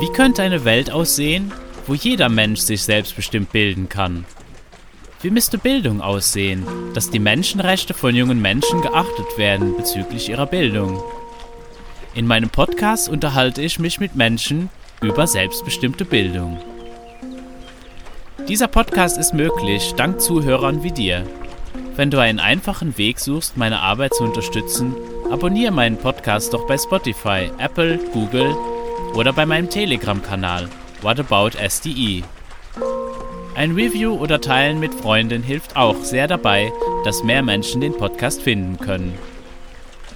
Wie 0.00 0.12
könnte 0.12 0.42
eine 0.42 0.64
Welt 0.64 0.90
aussehen, 0.90 1.52
wo 1.86 1.94
jeder 1.94 2.28
Mensch 2.28 2.60
sich 2.60 2.82
selbstbestimmt 2.82 3.50
bilden 3.50 3.88
kann? 3.88 4.24
Wie 5.20 5.30
müsste 5.30 5.58
Bildung 5.58 6.00
aussehen, 6.00 6.64
dass 6.94 7.10
die 7.10 7.18
Menschenrechte 7.18 7.94
von 7.94 8.14
jungen 8.14 8.40
Menschen 8.40 8.82
geachtet 8.82 9.36
werden 9.36 9.76
bezüglich 9.76 10.28
ihrer 10.28 10.46
Bildung? 10.46 11.02
In 12.14 12.26
meinem 12.26 12.50
Podcast 12.50 13.08
unterhalte 13.08 13.62
ich 13.62 13.80
mich 13.80 13.98
mit 13.98 14.14
Menschen 14.14 14.70
über 15.00 15.26
selbstbestimmte 15.26 16.04
Bildung. 16.04 16.58
Dieser 18.46 18.68
Podcast 18.68 19.18
ist 19.18 19.34
möglich 19.34 19.94
dank 19.96 20.20
Zuhörern 20.20 20.84
wie 20.84 20.92
dir. 20.92 21.26
Wenn 21.96 22.10
du 22.12 22.20
einen 22.20 22.38
einfachen 22.38 22.96
Weg 22.96 23.18
suchst, 23.18 23.56
meine 23.56 23.80
Arbeit 23.80 24.14
zu 24.14 24.22
unterstützen, 24.22 24.94
abonniere 25.30 25.72
meinen 25.72 25.96
Podcast 25.96 26.54
doch 26.54 26.66
bei 26.66 26.78
Spotify, 26.78 27.50
Apple, 27.58 27.98
Google 28.12 28.54
oder 29.14 29.32
bei 29.32 29.44
meinem 29.44 29.68
Telegram-Kanal 29.68 30.68
What 31.02 31.20
About 31.20 31.50
SDE. 31.58 32.22
Ein 33.54 33.72
Review 33.72 34.14
oder 34.14 34.40
Teilen 34.40 34.80
mit 34.80 34.94
Freunden 34.94 35.42
hilft 35.42 35.76
auch 35.76 35.96
sehr 36.02 36.28
dabei, 36.28 36.72
dass 37.04 37.24
mehr 37.24 37.42
Menschen 37.42 37.80
den 37.80 37.96
Podcast 37.96 38.42
finden 38.42 38.78
können. 38.78 39.18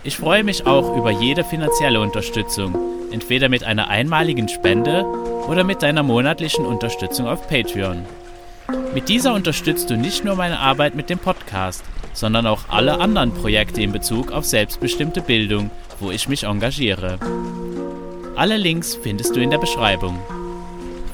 Ich 0.05 0.17
freue 0.17 0.45
mich 0.45 0.67
auch 0.67 0.97
über 0.97 1.11
jede 1.11 1.45
finanzielle 1.45 2.01
Unterstützung, 2.01 2.77
entweder 3.13 3.49
mit 3.49 3.65
einer 3.65 3.89
einmaligen 3.89 4.49
Spende 4.49 5.05
oder 5.49 5.65
mit 5.65 5.83
deiner 5.83 6.03
monatlichen 6.03 6.65
Unterstützung 6.65 7.27
auf 7.27 7.49
Patreon. 7.49 8.05
Mit 8.95 9.09
dieser 9.09 9.35
unterstützt 9.35 9.91
du 9.91 9.97
nicht 9.97 10.25
nur 10.25 10.37
meine 10.37 10.59
Arbeit 10.59 10.95
mit 10.95 11.11
dem 11.11 11.19
Podcast, 11.19 11.85
sondern 12.13 12.47
auch 12.47 12.69
alle 12.69 13.01
anderen 13.01 13.33
Projekte 13.33 13.83
in 13.83 13.93
Bezug 13.93 14.33
auf 14.33 14.45
selbstbestimmte 14.45 15.21
Bildung, 15.21 15.71
wo 16.01 16.11
ich 16.11 16.29
mich 16.29 16.45
engagiere. 16.45 17.19
Alle 18.37 18.57
Links 18.57 18.95
findest 18.95 19.37
du 19.37 19.41
in 19.41 19.51
der 19.51 19.59
Beschreibung. 19.59 20.19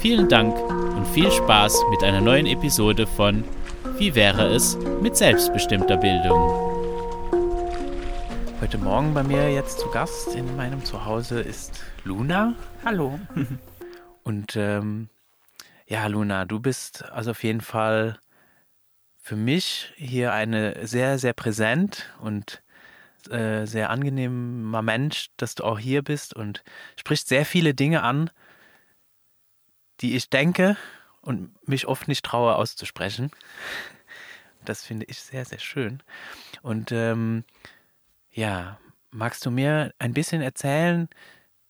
Vielen 0.00 0.28
Dank 0.28 0.56
und 0.96 1.06
viel 1.08 1.30
Spaß 1.30 1.82
mit 1.90 2.02
einer 2.04 2.20
neuen 2.20 2.46
Episode 2.46 3.06
von 3.06 3.44
Wie 3.98 4.14
wäre 4.14 4.46
es 4.46 4.78
mit 5.02 5.16
selbstbestimmter 5.16 5.96
Bildung? 5.96 6.68
Heute 8.60 8.78
Morgen 8.78 9.14
bei 9.14 9.22
mir 9.22 9.52
jetzt 9.52 9.80
zu 9.80 9.88
Gast 9.90 10.34
in 10.34 10.56
meinem 10.56 10.84
Zuhause 10.84 11.40
ist 11.40 11.80
Luna. 12.04 12.54
Hallo. 12.84 13.18
Und 14.24 14.56
ähm, 14.56 15.08
ja, 15.86 16.06
Luna, 16.06 16.44
du 16.44 16.60
bist 16.60 17.04
also 17.10 17.30
auf 17.30 17.42
jeden 17.44 17.60
Fall 17.60 18.18
für 19.28 19.36
mich 19.36 19.92
hier 19.96 20.32
eine 20.32 20.86
sehr, 20.86 21.18
sehr 21.18 21.34
präsent 21.34 22.10
und 22.18 22.62
äh, 23.28 23.66
sehr 23.66 23.90
angenehmer 23.90 24.80
Mensch, 24.80 25.28
dass 25.36 25.54
du 25.54 25.64
auch 25.64 25.78
hier 25.78 26.02
bist 26.02 26.32
und 26.32 26.64
sprichst 26.96 27.28
sehr 27.28 27.44
viele 27.44 27.74
Dinge 27.74 28.02
an, 28.02 28.30
die 30.00 30.16
ich 30.16 30.30
denke 30.30 30.78
und 31.20 31.50
mich 31.68 31.86
oft 31.86 32.08
nicht 32.08 32.24
traue 32.24 32.56
auszusprechen. 32.56 33.30
Das 34.64 34.82
finde 34.82 35.04
ich 35.04 35.20
sehr, 35.20 35.44
sehr 35.44 35.58
schön. 35.58 36.02
Und 36.62 36.90
ähm, 36.90 37.44
ja, 38.32 38.78
magst 39.10 39.44
du 39.44 39.50
mir 39.50 39.92
ein 39.98 40.14
bisschen 40.14 40.40
erzählen, 40.40 41.06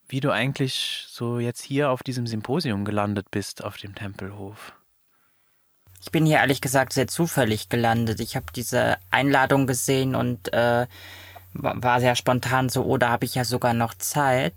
wie 0.07 0.21
du 0.21 0.31
eigentlich 0.31 1.07
so 1.09 1.41
jetzt 1.41 1.63
hier 1.65 1.91
auf 1.91 2.05
diesem 2.05 2.29
Symposium 2.29 2.85
gelandet 2.85 3.33
bist, 3.33 3.65
auf 3.65 3.79
dem 3.79 3.97
Tempelhof? 3.97 4.78
Ich 6.01 6.11
bin 6.11 6.27
hier 6.27 6.39
ehrlich 6.39 6.61
gesagt 6.61 6.93
sehr 6.93 7.09
zufällig 7.09 7.69
gelandet. 7.69 8.21
Ich 8.21 8.37
habe 8.37 8.47
diese 8.55 8.97
Einladung 9.11 9.67
gesehen 9.67 10.15
und 10.15 10.53
äh, 10.53 10.87
war 11.55 12.01
sehr 12.01 12.15
spontan 12.15 12.69
so, 12.69 12.85
oh, 12.85 12.99
da 12.99 13.11
habe 13.11 13.25
ich 13.25 13.35
ja 13.35 13.45
sogar 13.45 13.75
noch 13.75 13.95
Zeit. 13.95 14.55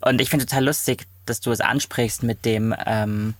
Und 0.00 0.20
ich 0.20 0.30
finde 0.30 0.46
total 0.46 0.64
lustig, 0.64 1.06
dass 1.26 1.40
du 1.40 1.50
es 1.52 1.60
ansprichst 1.60 2.22
mit 2.22 2.44
dem 2.44 2.74
ähm, 2.86 3.34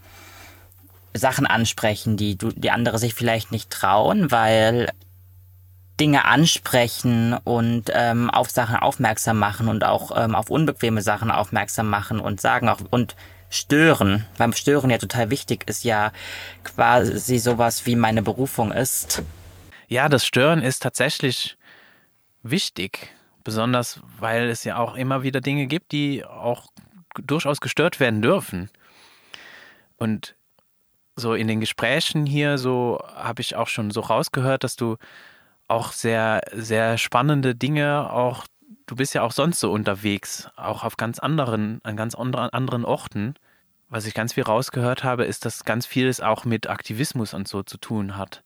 Sachen 1.14 1.46
ansprechen, 1.46 2.16
die 2.16 2.36
du, 2.36 2.50
die 2.50 2.70
andere 2.70 2.98
sich 2.98 3.14
vielleicht 3.14 3.52
nicht 3.52 3.70
trauen, 3.70 4.30
weil 4.30 4.90
Dinge 6.00 6.24
ansprechen 6.24 7.34
und 7.44 7.90
ähm, 7.92 8.30
auf 8.30 8.50
Sachen 8.50 8.76
aufmerksam 8.76 9.38
machen 9.38 9.68
und 9.68 9.84
auch 9.84 10.10
ähm, 10.16 10.34
auf 10.34 10.50
unbequeme 10.50 11.02
Sachen 11.02 11.30
aufmerksam 11.30 11.90
machen 11.90 12.18
und 12.18 12.40
sagen 12.40 12.68
auch 12.68 12.80
und 12.90 13.14
stören, 13.52 14.24
beim 14.38 14.54
Stören 14.54 14.90
ja 14.90 14.98
total 14.98 15.30
wichtig 15.30 15.68
ist, 15.68 15.84
ja 15.84 16.10
quasi 16.64 17.38
sowas 17.38 17.84
wie 17.86 17.96
meine 17.96 18.22
Berufung 18.22 18.72
ist. 18.72 19.22
Ja, 19.88 20.08
das 20.08 20.24
Stören 20.24 20.62
ist 20.62 20.82
tatsächlich 20.82 21.58
wichtig, 22.42 23.12
besonders 23.44 24.00
weil 24.18 24.48
es 24.48 24.64
ja 24.64 24.78
auch 24.78 24.94
immer 24.94 25.22
wieder 25.22 25.42
Dinge 25.42 25.66
gibt, 25.66 25.92
die 25.92 26.24
auch 26.24 26.68
durchaus 27.14 27.60
gestört 27.60 28.00
werden 28.00 28.22
dürfen. 28.22 28.70
Und 29.98 30.34
so 31.14 31.34
in 31.34 31.46
den 31.46 31.60
Gesprächen 31.60 32.24
hier, 32.24 32.56
so 32.56 33.00
habe 33.14 33.42
ich 33.42 33.54
auch 33.54 33.68
schon 33.68 33.90
so 33.90 34.00
rausgehört, 34.00 34.64
dass 34.64 34.76
du 34.76 34.96
auch 35.68 35.92
sehr, 35.92 36.40
sehr 36.52 36.96
spannende 36.96 37.54
Dinge 37.54 38.10
auch, 38.10 38.46
du 38.92 38.96
bist 38.96 39.14
ja 39.14 39.22
auch 39.22 39.32
sonst 39.32 39.58
so 39.58 39.72
unterwegs, 39.72 40.50
auch 40.54 40.84
auf 40.84 40.98
ganz 40.98 41.18
anderen, 41.18 41.80
an 41.82 41.96
ganz 41.96 42.14
anderen 42.14 42.84
Orten. 42.84 43.36
Was 43.88 44.04
ich 44.04 44.12
ganz 44.12 44.34
viel 44.34 44.42
rausgehört 44.42 45.02
habe, 45.02 45.24
ist, 45.24 45.46
dass 45.46 45.64
ganz 45.64 45.86
vieles 45.86 46.20
auch 46.20 46.44
mit 46.44 46.66
Aktivismus 46.66 47.32
und 47.32 47.48
so 47.48 47.62
zu 47.62 47.78
tun 47.78 48.18
hat. 48.18 48.42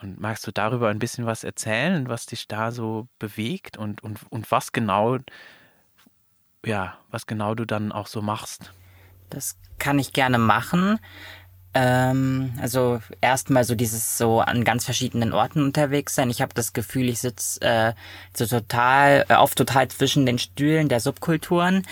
Und 0.00 0.20
magst 0.20 0.46
du 0.46 0.52
darüber 0.52 0.88
ein 0.88 1.00
bisschen 1.00 1.26
was 1.26 1.42
erzählen, 1.42 2.08
was 2.08 2.26
dich 2.26 2.46
da 2.46 2.70
so 2.70 3.08
bewegt 3.18 3.76
und, 3.76 4.04
und, 4.04 4.20
und 4.30 4.52
was 4.52 4.70
genau, 4.70 5.18
ja, 6.64 6.96
was 7.10 7.26
genau 7.26 7.56
du 7.56 7.64
dann 7.64 7.90
auch 7.90 8.06
so 8.06 8.22
machst? 8.22 8.72
Das 9.30 9.58
kann 9.80 9.98
ich 9.98 10.12
gerne 10.12 10.38
machen. 10.38 11.00
Ähm, 11.74 12.52
also 12.60 13.00
erstmal 13.20 13.64
so 13.64 13.74
dieses 13.74 14.16
so 14.16 14.40
an 14.40 14.64
ganz 14.64 14.84
verschiedenen 14.84 15.32
Orten 15.32 15.62
unterwegs 15.62 16.14
sein. 16.14 16.30
Ich 16.30 16.40
habe 16.40 16.54
das 16.54 16.72
Gefühl, 16.72 17.08
ich 17.08 17.20
sitze 17.20 17.60
äh, 17.62 17.92
so 18.32 18.46
total 18.46 19.26
äh, 19.28 19.34
auf 19.34 19.54
total 19.54 19.88
zwischen 19.88 20.24
den 20.24 20.38
Stühlen 20.38 20.88
der 20.88 21.00
Subkulturen. 21.00 21.84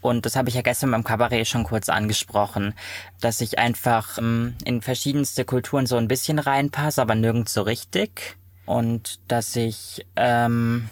Und 0.00 0.24
das 0.24 0.36
habe 0.36 0.48
ich 0.48 0.54
ja 0.54 0.62
gestern 0.62 0.92
beim 0.92 1.02
Kabarett 1.02 1.48
schon 1.48 1.64
kurz 1.64 1.88
angesprochen, 1.88 2.74
dass 3.20 3.40
ich 3.40 3.58
einfach 3.58 4.18
ähm, 4.18 4.54
in 4.64 4.80
verschiedenste 4.80 5.44
Kulturen 5.44 5.86
so 5.86 5.96
ein 5.96 6.06
bisschen 6.06 6.38
reinpasse, 6.38 7.02
aber 7.02 7.16
nirgends 7.16 7.52
so 7.52 7.62
richtig. 7.62 8.36
Und 8.66 9.18
dass 9.26 9.56
ich 9.56 10.06
ähm, 10.14 10.88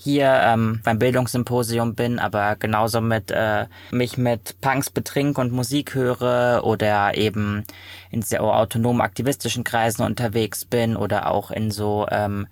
hier 0.00 0.40
ähm, 0.44 0.80
beim 0.84 0.98
Bildungssymposium 0.98 1.94
bin, 1.94 2.18
aber 2.18 2.56
genauso 2.56 3.00
mit 3.00 3.30
äh, 3.30 3.66
mich 3.90 4.16
mit 4.16 4.60
Punks 4.60 4.90
betrink 4.90 5.38
und 5.38 5.52
Musik 5.52 5.94
höre 5.94 6.62
oder 6.64 7.16
eben 7.16 7.64
in 8.10 8.22
sehr 8.22 8.42
autonomen 8.42 9.00
aktivistischen 9.00 9.64
Kreisen 9.64 10.02
unterwegs 10.02 10.64
bin 10.64 10.96
oder 10.96 11.30
auch 11.30 11.50
in 11.50 11.70
so 11.70 12.06
ähm, 12.10 12.46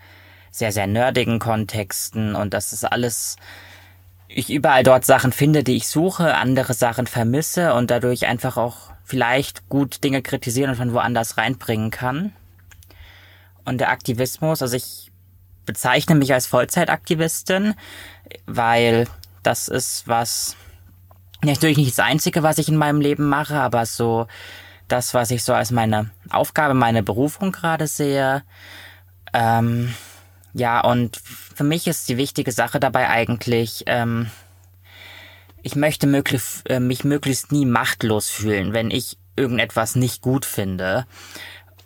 sehr, 0.51 0.73
sehr 0.73 0.87
nerdigen 0.87 1.39
Kontexten 1.39 2.35
und 2.35 2.55
das 2.55 2.73
ist 2.73 2.85
alles 2.85 3.37
ich 4.29 4.51
überall 4.53 4.83
dort 4.83 5.05
Sachen 5.05 5.33
finde, 5.33 5.63
die 5.63 5.77
ich 5.77 5.89
suche, 5.89 6.35
andere 6.35 6.75
Sachen 6.75 7.07
vermisse 7.07 7.75
und 7.75 7.91
dadurch 7.91 8.27
einfach 8.27 8.57
auch 8.57 8.91
vielleicht 9.05 9.69
gut 9.69 10.03
Dinge 10.03 10.21
kritisieren 10.21 10.71
und 10.71 10.77
von 10.77 10.93
woanders 10.93 11.39
reinbringen 11.39 11.91
kann. 11.91 12.33
Und 13.65 13.79
der 13.81 13.91
Aktivismus, 13.91 14.63
also 14.63 14.77
ich 14.77 15.06
bezeichne 15.67 16.15
mich 16.15 16.33
als 16.33 16.47
Vollzeitaktivistin, 16.47 17.75
weil 18.47 19.07
das 19.43 19.69
ist 19.69 20.09
was, 20.09 20.57
natürlich 21.45 21.77
nicht 21.77 21.91
das 21.91 22.05
Einzige, 22.05 22.43
was 22.43 22.59
ich 22.59 22.69
in 22.69 22.77
meinem 22.77 23.01
Leben 23.01 23.29
mache, 23.29 23.57
aber 23.57 23.87
so 23.87 24.27
das, 24.89 25.15
was 25.15 25.31
ich 25.31 25.45
so 25.45 25.53
als 25.53 25.71
meine 25.71 26.11
Aufgabe, 26.31 26.75
meine 26.75 27.03
Berufung 27.03 27.53
gerade 27.53 27.87
sehe. 27.87 28.43
Ähm, 29.33 29.95
ja, 30.55 30.81
und 30.81 31.17
für 31.17 31.65
mich 31.65 31.87
ist 31.87 32.09
die 32.09 32.17
wichtige 32.17 32.53
Sache 32.53 32.81
dabei 32.81 33.09
eigentlich, 33.09 33.85
ähm, 33.87 34.31
ich 35.63 35.75
möchte 35.75 36.07
möglich, 36.07 36.43
äh, 36.67 36.79
mich 36.79 37.03
möglichst 37.03 37.51
nie 37.51 37.67
machtlos 37.67 38.31
fühlen, 38.31 38.73
wenn 38.73 38.91
ich 38.91 39.19
irgendetwas 39.35 39.97
nicht 39.97 40.23
gut 40.23 40.45
finde. 40.45 41.07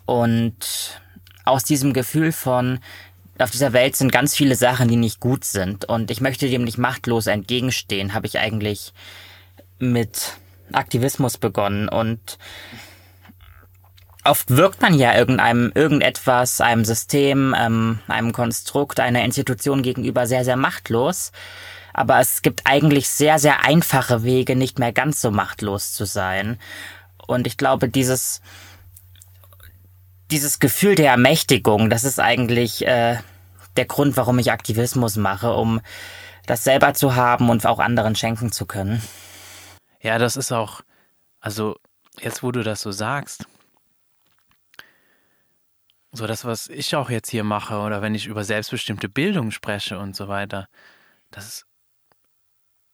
Und 0.05 1.01
aus 1.45 1.63
diesem 1.63 1.91
Gefühl 1.93 2.31
von, 2.31 2.79
auf 3.41 3.51
dieser 3.51 3.73
Welt 3.73 3.95
sind 3.95 4.11
ganz 4.11 4.35
viele 4.35 4.55
Sachen, 4.55 4.87
die 4.87 4.95
nicht 4.95 5.19
gut 5.19 5.45
sind. 5.45 5.85
Und 5.85 6.11
ich 6.11 6.21
möchte 6.21 6.49
dem 6.49 6.63
nicht 6.63 6.77
machtlos 6.77 7.27
entgegenstehen, 7.27 8.13
habe 8.13 8.27
ich 8.27 8.39
eigentlich 8.39 8.93
mit 9.79 10.33
Aktivismus 10.71 11.37
begonnen. 11.37 11.89
Und 11.89 12.37
oft 14.23 14.49
wirkt 14.49 14.81
man 14.81 14.93
ja 14.93 15.15
irgendeinem, 15.15 15.71
irgendetwas, 15.73 16.61
einem 16.61 16.85
System, 16.85 17.55
ähm, 17.57 17.99
einem 18.07 18.33
Konstrukt, 18.33 18.99
einer 18.99 19.23
Institution 19.23 19.81
gegenüber 19.81 20.27
sehr, 20.27 20.45
sehr 20.45 20.57
machtlos. 20.57 21.31
Aber 21.93 22.19
es 22.19 22.41
gibt 22.41 22.61
eigentlich 22.65 23.09
sehr, 23.09 23.39
sehr 23.39 23.65
einfache 23.65 24.23
Wege, 24.23 24.55
nicht 24.55 24.79
mehr 24.79 24.93
ganz 24.93 25.21
so 25.21 25.31
machtlos 25.31 25.93
zu 25.93 26.05
sein. 26.05 26.57
Und 27.27 27.47
ich 27.47 27.57
glaube, 27.57 27.89
dieses, 27.89 28.41
dieses 30.31 30.59
Gefühl 30.59 30.95
der 30.95 31.11
Ermächtigung, 31.11 31.89
das 31.89 32.03
ist 32.03 32.19
eigentlich 32.19 32.87
äh, 32.87 33.17
der 33.77 33.85
Grund, 33.85 34.17
warum 34.17 34.39
ich 34.39 34.51
Aktivismus 34.51 35.15
mache, 35.15 35.53
um 35.53 35.81
das 36.45 36.63
selber 36.63 36.93
zu 36.93 37.15
haben 37.15 37.49
und 37.49 37.65
auch 37.65 37.79
anderen 37.79 38.15
schenken 38.15 38.51
zu 38.51 38.65
können. 38.65 39.01
Ja, 40.01 40.17
das 40.17 40.35
ist 40.35 40.51
auch, 40.51 40.81
also 41.39 41.77
jetzt 42.19 42.43
wo 42.43 42.51
du 42.51 42.63
das 42.63 42.81
so 42.81 42.91
sagst, 42.91 43.45
so 46.11 46.27
das, 46.27 46.43
was 46.43 46.67
ich 46.67 46.95
auch 46.95 47.09
jetzt 47.09 47.29
hier 47.29 47.43
mache 47.43 47.79
oder 47.79 48.01
wenn 48.01 48.15
ich 48.15 48.25
über 48.25 48.43
selbstbestimmte 48.43 49.07
Bildung 49.07 49.51
spreche 49.51 49.97
und 49.97 50.15
so 50.15 50.27
weiter, 50.27 50.67
das 51.29 51.47
ist, 51.47 51.65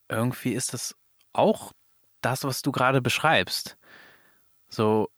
irgendwie 0.08 0.52
ist 0.52 0.72
das 0.72 0.94
auch 1.32 1.72
das, 2.20 2.44
was 2.44 2.62
du 2.62 2.70
gerade 2.70 3.02
beschreibst. 3.02 3.76
So 4.68 5.10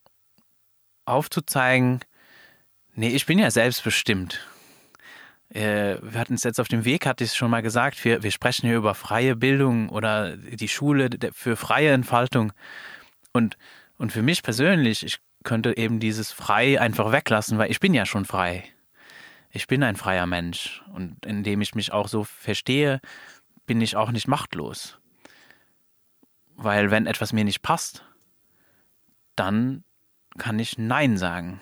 aufzuzeigen, 1.04 2.00
nee, 2.94 3.10
ich 3.10 3.26
bin 3.26 3.38
ja 3.38 3.50
selbstbestimmt. 3.50 4.40
Äh, 5.50 5.96
wir 6.00 6.20
hatten 6.20 6.34
es 6.34 6.44
jetzt 6.44 6.60
auf 6.60 6.68
dem 6.68 6.84
Weg, 6.84 7.06
hatte 7.06 7.24
ich 7.24 7.30
es 7.30 7.36
schon 7.36 7.50
mal 7.50 7.62
gesagt, 7.62 8.04
wir, 8.04 8.22
wir 8.22 8.30
sprechen 8.30 8.66
hier 8.66 8.76
über 8.76 8.94
freie 8.94 9.36
Bildung 9.36 9.88
oder 9.88 10.36
die 10.36 10.68
Schule 10.68 11.10
für 11.32 11.56
freie 11.56 11.90
Entfaltung. 11.90 12.52
Und, 13.32 13.56
und 13.98 14.12
für 14.12 14.22
mich 14.22 14.42
persönlich, 14.42 15.04
ich 15.04 15.18
könnte 15.42 15.76
eben 15.76 16.00
dieses 16.00 16.32
frei 16.32 16.80
einfach 16.80 17.12
weglassen, 17.12 17.58
weil 17.58 17.70
ich 17.70 17.80
bin 17.80 17.94
ja 17.94 18.06
schon 18.06 18.24
frei. 18.24 18.64
Ich 19.50 19.66
bin 19.66 19.82
ein 19.82 19.96
freier 19.96 20.26
Mensch. 20.26 20.82
Und 20.92 21.26
indem 21.26 21.60
ich 21.60 21.74
mich 21.74 21.92
auch 21.92 22.06
so 22.06 22.24
verstehe, 22.24 23.00
bin 23.66 23.80
ich 23.80 23.96
auch 23.96 24.12
nicht 24.12 24.28
machtlos. 24.28 24.98
Weil 26.54 26.90
wenn 26.90 27.06
etwas 27.06 27.32
mir 27.32 27.44
nicht 27.44 27.62
passt, 27.62 28.04
dann 29.34 29.82
kann 30.38 30.58
ich 30.58 30.78
Nein 30.78 31.16
sagen. 31.16 31.60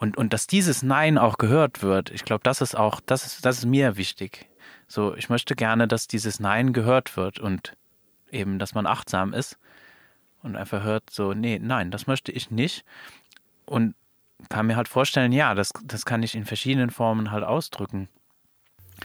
Und, 0.00 0.16
und 0.16 0.32
dass 0.32 0.46
dieses 0.46 0.82
Nein 0.82 1.18
auch 1.18 1.36
gehört 1.36 1.82
wird, 1.82 2.10
ich 2.10 2.24
glaube, 2.24 2.40
das 2.42 2.62
ist 2.62 2.74
auch, 2.74 3.00
das 3.04 3.26
ist, 3.26 3.44
das 3.44 3.58
ist 3.58 3.66
mir 3.66 3.98
wichtig. 3.98 4.48
So, 4.88 5.14
ich 5.14 5.28
möchte 5.28 5.54
gerne, 5.54 5.86
dass 5.86 6.08
dieses 6.08 6.40
Nein 6.40 6.72
gehört 6.72 7.18
wird 7.18 7.38
und 7.38 7.76
eben, 8.30 8.58
dass 8.58 8.74
man 8.74 8.86
achtsam 8.86 9.34
ist 9.34 9.58
und 10.42 10.56
einfach 10.56 10.82
hört 10.82 11.10
so, 11.10 11.34
nee, 11.34 11.60
nein, 11.62 11.90
das 11.90 12.06
möchte 12.06 12.32
ich 12.32 12.50
nicht. 12.50 12.82
Und 13.66 13.94
kann 14.48 14.66
mir 14.66 14.76
halt 14.76 14.88
vorstellen, 14.88 15.32
ja, 15.32 15.54
das, 15.54 15.70
das 15.84 16.06
kann 16.06 16.22
ich 16.22 16.34
in 16.34 16.46
verschiedenen 16.46 16.88
Formen 16.88 17.30
halt 17.30 17.44
ausdrücken. 17.44 18.08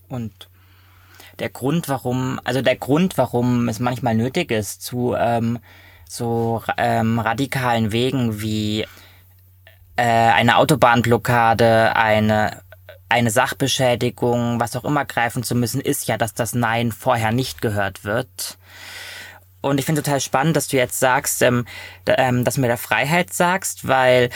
Und 0.08 0.50
der 1.40 1.50
Grund, 1.50 1.90
warum, 1.90 2.40
also 2.46 2.62
der 2.62 2.78
Grund, 2.78 3.18
warum 3.18 3.68
es 3.68 3.80
manchmal 3.82 4.16
nötig 4.16 4.50
ist, 4.50 4.82
zu 4.82 5.14
ähm, 5.18 5.60
so 6.08 6.64
ähm, 6.78 7.20
radikalen 7.20 7.92
Wegen 7.92 8.40
wie 8.42 8.86
äh, 9.96 10.04
eine 10.04 10.58
Autobahnblockade, 10.58 11.96
eine 11.96 12.62
eine 13.08 13.30
Sachbeschädigung, 13.30 14.60
was 14.60 14.76
auch 14.76 14.84
immer 14.84 15.06
greifen 15.06 15.44
zu 15.44 15.56
müssen, 15.56 15.80
ist 15.80 16.08
ja, 16.08 16.18
dass 16.18 16.34
das 16.34 16.54
Nein 16.54 16.92
vorher 16.92 17.32
nicht 17.32 17.62
gehört 17.62 18.04
wird. 18.04 18.58
Und 19.62 19.80
ich 19.80 19.86
finde 19.86 20.02
total 20.04 20.22
spannend, 20.22 20.56
dass 20.56 20.68
du 20.68 20.78
jetzt 20.78 21.00
sagst, 21.00 21.42
ähm, 21.42 21.66
ähm, 22.08 22.44
dass 22.44 22.56
du 22.56 22.62
mir 22.62 22.68
der 22.68 22.78
Freiheit 22.78 23.34
sagst, 23.34 23.88
weil 23.88 24.30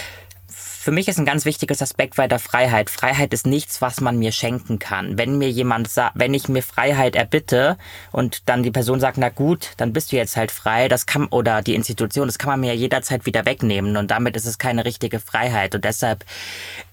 für 0.82 0.92
mich 0.92 1.10
ist 1.10 1.20
ein 1.20 1.26
ganz 1.26 1.44
wichtiges 1.44 1.82
Aspekt 1.82 2.18
weiter 2.18 2.40
Freiheit. 2.40 2.90
Freiheit 2.90 3.34
ist 3.34 3.46
nichts, 3.46 3.82
was 3.82 4.00
man 4.00 4.18
mir 4.18 4.32
schenken 4.32 4.80
kann. 4.80 5.18
Wenn 5.18 5.38
mir 5.38 5.50
jemand 5.50 5.90
sagt, 5.90 6.14
wenn 6.18 6.34
ich 6.34 6.48
mir 6.48 6.64
Freiheit 6.64 7.18
erbitte 7.18 7.78
und 8.14 8.48
dann 8.48 8.64
die 8.64 8.72
Person 8.72 9.02
sagt, 9.02 9.18
na 9.18 9.28
gut, 9.28 9.72
dann 9.76 9.92
bist 9.92 10.14
du 10.14 10.16
jetzt 10.16 10.38
halt 10.38 10.52
frei, 10.52 10.88
das 10.88 11.06
kann, 11.06 11.26
oder 11.26 11.62
die 11.62 11.76
Institution, 11.76 12.28
das 12.28 12.40
kann 12.40 12.50
man 12.50 12.62
mir 12.62 12.74
jederzeit 12.78 13.26
wieder 13.26 13.46
wegnehmen 13.46 13.98
und 13.98 14.10
damit 14.10 14.38
ist 14.38 14.46
es 14.46 14.58
keine 14.58 14.86
richtige 14.86 15.20
Freiheit. 15.20 15.76
Und 15.76 15.84
deshalb 15.84 16.24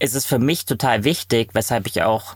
ist 0.01 0.17
es 0.17 0.27
für 0.27 0.41
mich 0.41 0.65
total 0.65 1.05
wichtig, 1.05 1.51
weshalb 1.53 1.87
ich 1.87 2.03
auch 2.03 2.35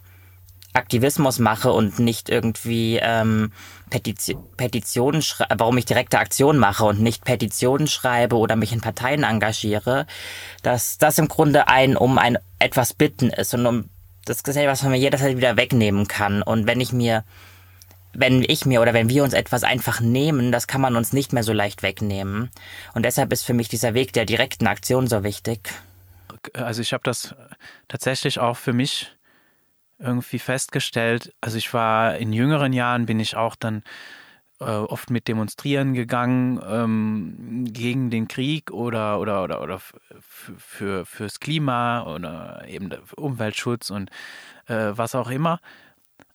Aktivismus 0.73 1.41
mache 1.41 1.73
und 1.73 1.99
nicht 1.99 2.29
irgendwie 2.29 3.00
ähm, 3.03 3.50
Petition, 3.91 4.45
Petitionen 4.57 5.23
warum 5.49 5.77
ich 5.77 5.85
direkte 5.85 6.19
Aktionen 6.19 6.59
mache 6.59 6.85
und 6.85 7.01
nicht 7.01 7.25
Petitionen 7.25 7.89
schreibe 7.89 8.37
oder 8.37 8.57
mich 8.57 8.73
in 8.73 8.81
Parteien 8.81 9.25
engagiere, 9.25 10.07
dass 10.63 10.99
das 10.99 11.19
im 11.19 11.29
Grunde 11.29 11.69
ein 11.69 11.97
um 11.97 12.19
ein 12.19 12.39
etwas 12.59 12.95
bitten 12.95 13.31
ist 13.31 13.53
und 13.55 13.67
um 13.67 13.91
das 14.25 14.43
Gesetz, 14.43 14.67
was 14.67 14.83
man 14.83 14.93
mir 14.93 14.99
jederzeit 14.99 15.37
wieder 15.37 15.57
wegnehmen 15.57 16.07
kann. 16.09 16.43
Und 16.43 16.67
wenn 16.67 16.81
ich 16.81 16.93
mir, 16.93 17.25
wenn 18.13 18.43
ich 18.43 18.67
mir 18.67 18.81
oder 18.81 18.95
wenn 18.95 19.09
wir 19.09 19.25
uns 19.25 19.35
etwas 19.35 19.65
einfach 19.65 20.01
nehmen, 20.01 20.53
das 20.53 20.67
kann 20.67 20.81
man 20.81 20.97
uns 20.97 21.13
nicht 21.13 21.33
mehr 21.33 21.43
so 21.43 21.53
leicht 21.53 21.83
wegnehmen. 21.83 22.51
Und 22.95 23.05
deshalb 23.05 23.33
ist 23.33 23.45
für 23.45 23.55
mich 23.55 23.69
dieser 23.69 23.95
Weg 23.95 24.13
der 24.13 24.25
direkten 24.25 24.67
Aktion 24.67 25.07
so 25.07 25.25
wichtig. 25.25 25.71
Also 26.55 26.81
ich 26.81 26.93
habe 26.93 27.03
das 27.05 27.35
tatsächlich 27.89 28.39
auch 28.39 28.57
für 28.57 28.73
mich 28.73 29.11
irgendwie 30.00 30.38
festgestellt, 30.38 31.35
also 31.41 31.58
ich 31.58 31.73
war 31.75 32.17
in 32.17 32.32
jüngeren 32.32 32.73
Jahren, 32.73 33.06
bin 33.06 33.20
ich 33.20 33.37
auch 33.37 33.55
dann 33.55 33.82
äh, 34.61 34.64
oft 34.64 35.11
mit 35.11 35.29
demonstrieren 35.29 35.94
gegangen 35.94 36.61
ähm, 36.69 37.64
gegen 37.73 38.11
den 38.11 38.29
Krieg 38.29 38.70
oder 38.70 39.19
oder 39.19 39.43
oder 39.43 39.62
oder 39.62 39.81
für 40.58 41.06
fürs 41.06 41.41
Klima 41.41 42.02
oder 42.02 42.64
eben 42.69 42.91
Umweltschutz 43.17 43.91
und 43.91 44.11
äh, 44.67 44.93
was 44.93 45.14
auch 45.14 45.31
immer. 45.31 45.61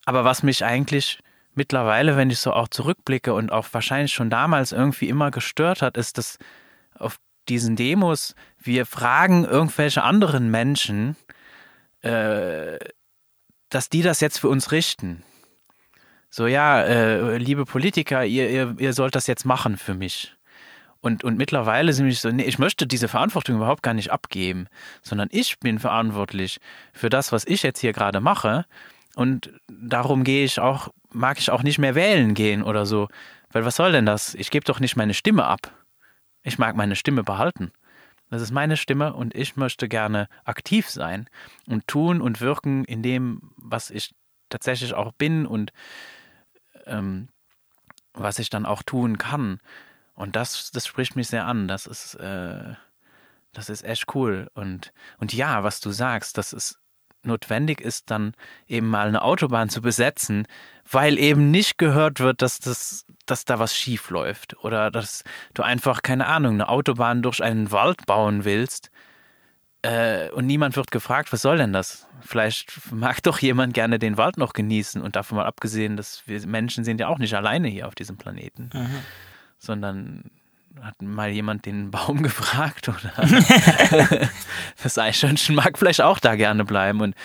Aber 0.05 0.23
was 0.23 0.43
mich 0.43 0.63
eigentlich 0.65 1.19
mittlerweile, 1.55 2.17
wenn 2.17 2.29
ich 2.29 2.39
so 2.39 2.51
auch 2.53 2.67
zurückblicke 2.67 3.33
und 3.33 3.51
auch 3.51 3.67
wahrscheinlich 3.71 4.13
schon 4.13 4.29
damals 4.29 4.71
irgendwie 4.71 5.09
immer 5.09 5.31
gestört 5.31 5.81
hat, 5.81 5.97
ist, 5.97 6.17
dass 6.17 6.37
auf 6.95 7.17
diesen 7.47 7.75
Demos 7.75 8.35
wir 8.59 8.85
fragen 8.85 9.45
irgendwelche 9.45 10.03
anderen 10.03 10.49
Menschen, 10.49 11.15
äh, 12.01 12.77
dass 13.75 13.89
die 13.89 14.01
das 14.01 14.21
jetzt 14.21 14.39
für 14.39 14.47
uns 14.47 14.71
richten. 14.71 15.21
So, 16.29 16.47
ja, 16.47 16.81
äh, 16.81 17.37
liebe 17.37 17.65
Politiker, 17.65 18.23
ihr, 18.23 18.49
ihr, 18.49 18.75
ihr 18.79 18.93
sollt 18.93 19.15
das 19.15 19.27
jetzt 19.27 19.43
machen 19.45 19.75
für 19.77 19.93
mich. 19.93 20.33
Und, 21.01 21.25
und 21.25 21.37
mittlerweile 21.37 21.91
sind 21.91 22.07
ich 22.07 22.21
so, 22.21 22.31
nee, 22.31 22.43
ich 22.43 22.57
möchte 22.57 22.87
diese 22.87 23.09
Verantwortung 23.09 23.57
überhaupt 23.57 23.83
gar 23.83 23.93
nicht 23.93 24.13
abgeben, 24.13 24.67
sondern 25.01 25.27
ich 25.29 25.59
bin 25.59 25.77
verantwortlich 25.79 26.61
für 26.93 27.09
das, 27.09 27.33
was 27.33 27.43
ich 27.45 27.63
jetzt 27.63 27.81
hier 27.81 27.91
gerade 27.91 28.21
mache. 28.21 28.65
Und 29.13 29.51
darum 29.67 30.23
gehe 30.23 30.45
ich 30.45 30.57
auch, 30.61 30.87
mag 31.11 31.37
ich 31.37 31.51
auch 31.51 31.61
nicht 31.61 31.77
mehr 31.77 31.95
wählen 31.95 32.33
gehen 32.33 32.63
oder 32.63 32.85
so. 32.85 33.09
Weil 33.51 33.65
was 33.65 33.75
soll 33.75 33.91
denn 33.91 34.05
das? 34.05 34.35
Ich 34.35 34.51
gebe 34.51 34.63
doch 34.63 34.79
nicht 34.79 34.95
meine 34.95 35.13
Stimme 35.13 35.43
ab. 35.43 35.69
Ich 36.43 36.57
mag 36.57 36.77
meine 36.77 36.95
Stimme 36.95 37.23
behalten. 37.23 37.73
Das 38.29 38.41
ist 38.41 38.51
meine 38.51 38.77
Stimme 38.77 39.13
und 39.13 39.35
ich 39.35 39.55
möchte 39.55 39.87
gerne 39.87 40.27
aktiv 40.43 40.89
sein 40.89 41.29
und 41.67 41.87
tun 41.87 42.21
und 42.21 42.41
wirken 42.41 42.83
in 42.85 43.03
dem, 43.03 43.51
was 43.55 43.89
ich 43.89 44.15
tatsächlich 44.49 44.93
auch 44.93 45.11
bin 45.13 45.45
und 45.45 45.71
ähm, 46.85 47.29
was 48.13 48.39
ich 48.39 48.49
dann 48.49 48.65
auch 48.65 48.83
tun 48.83 49.17
kann. 49.17 49.59
Und 50.13 50.35
das, 50.35 50.71
das 50.71 50.87
spricht 50.87 51.15
mich 51.15 51.27
sehr 51.27 51.45
an. 51.45 51.67
Das 51.67 51.85
ist, 51.85 52.15
äh, 52.15 52.73
das 53.53 53.69
ist 53.69 53.83
echt 53.83 54.15
cool. 54.15 54.49
Und, 54.53 54.93
und 55.17 55.33
ja, 55.33 55.63
was 55.63 55.79
du 55.79 55.91
sagst, 55.91 56.37
das 56.37 56.53
ist 56.53 56.79
notwendig 57.25 57.81
ist, 57.81 58.11
dann 58.11 58.33
eben 58.67 58.87
mal 58.87 59.07
eine 59.07 59.21
Autobahn 59.21 59.69
zu 59.69 59.81
besetzen, 59.81 60.47
weil 60.89 61.17
eben 61.17 61.51
nicht 61.51 61.77
gehört 61.77 62.19
wird, 62.19 62.41
dass 62.41 62.59
das, 62.59 63.05
dass 63.25 63.45
da 63.45 63.59
was 63.59 63.75
schief 63.75 64.09
läuft 64.09 64.55
oder 64.63 64.91
dass 64.91 65.23
du 65.53 65.63
einfach 65.63 66.01
keine 66.01 66.27
Ahnung 66.27 66.55
eine 66.55 66.69
Autobahn 66.69 67.21
durch 67.21 67.43
einen 67.43 67.71
Wald 67.71 68.05
bauen 68.05 68.45
willst 68.45 68.91
äh, 69.85 70.31
und 70.31 70.47
niemand 70.47 70.75
wird 70.77 70.89
gefragt, 70.89 71.31
was 71.31 71.43
soll 71.43 71.57
denn 71.57 71.71
das? 71.71 72.07
Vielleicht 72.21 72.91
mag 72.91 73.21
doch 73.21 73.37
jemand 73.37 73.75
gerne 73.75 73.99
den 73.99 74.17
Wald 74.17 74.37
noch 74.37 74.53
genießen 74.53 74.99
und 74.99 75.15
davon 75.15 75.37
mal 75.37 75.45
abgesehen, 75.45 75.95
dass 75.95 76.23
wir 76.25 76.45
Menschen 76.47 76.83
sind 76.83 76.99
ja 76.99 77.07
auch 77.07 77.19
nicht 77.19 77.35
alleine 77.35 77.67
hier 77.67 77.87
auf 77.87 77.93
diesem 77.93 78.17
Planeten, 78.17 78.71
mhm. 78.73 78.95
sondern 79.59 80.31
hat 80.81 81.01
mal 81.01 81.29
jemand 81.29 81.65
den 81.65 81.91
Baum 81.91 82.23
gefragt 82.23 82.89
oder 82.89 83.11
das 84.83 84.97
Eichhörnchen 84.97 85.55
mag 85.55 85.77
vielleicht 85.77 86.01
auch 86.01 86.19
da 86.19 86.35
gerne 86.35 86.65
bleiben 86.65 87.01
und 87.01 87.15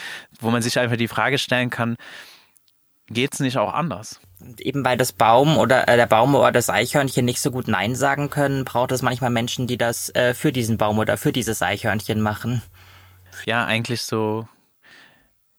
wo 0.40 0.50
man 0.50 0.62
sich 0.62 0.78
einfach 0.78 0.97
die 0.97 1.09
Frage 1.09 1.38
stellen 1.38 1.71
kann, 1.71 1.97
geht 3.09 3.35
es 3.35 3.40
nicht 3.40 3.59
auch 3.59 3.75
anders? 3.75 4.21
Eben 4.59 4.85
weil 4.85 4.97
das 4.97 5.12
Baum 5.12 5.59
oder 5.59 5.88
äh, 5.88 5.97
der 5.97 6.07
Baum 6.07 6.35
oder 6.35 6.52
das 6.52 6.71
Eichhörnchen 6.71 7.25
nicht 7.25 7.40
so 7.40 7.50
gut 7.50 7.69
Nein 7.69 7.95
sagen 7.95 8.30
können, 8.30 8.64
braucht 8.64 8.92
es 8.92 9.02
manchmal 9.02 9.30
Menschen, 9.30 9.66
die 9.66 9.76
das 9.76 10.14
äh, 10.14 10.33
für 10.33 10.52
diesen 10.52 10.78
Baum 10.78 10.99
oder 10.99 11.19
für 11.19 11.33
dieses 11.33 11.61
Eichhörnchen 11.61 12.21
machen. 12.21 12.62
Ja, 13.45 13.64
eigentlich 13.66 14.02
so, 14.02 14.49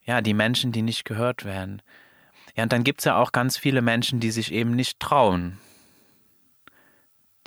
ja, 0.04 0.22
die 0.22 0.34
Menschen, 0.34 0.72
die 0.72 0.82
nicht 0.82 1.06
gehört 1.06 1.46
werden. 1.46 1.82
Ja, 2.56 2.64
und 2.64 2.74
dann 2.74 2.84
gibt 2.84 3.02
es 3.02 3.06
ja 3.06 3.18
auch 3.18 3.32
ganz 3.32 3.58
viele 3.58 3.82
Menschen, 3.82 4.20
die 4.20 4.32
sich 4.32 4.52
eben 4.52 4.72
nicht 4.72 5.00
trauen, 5.00 5.60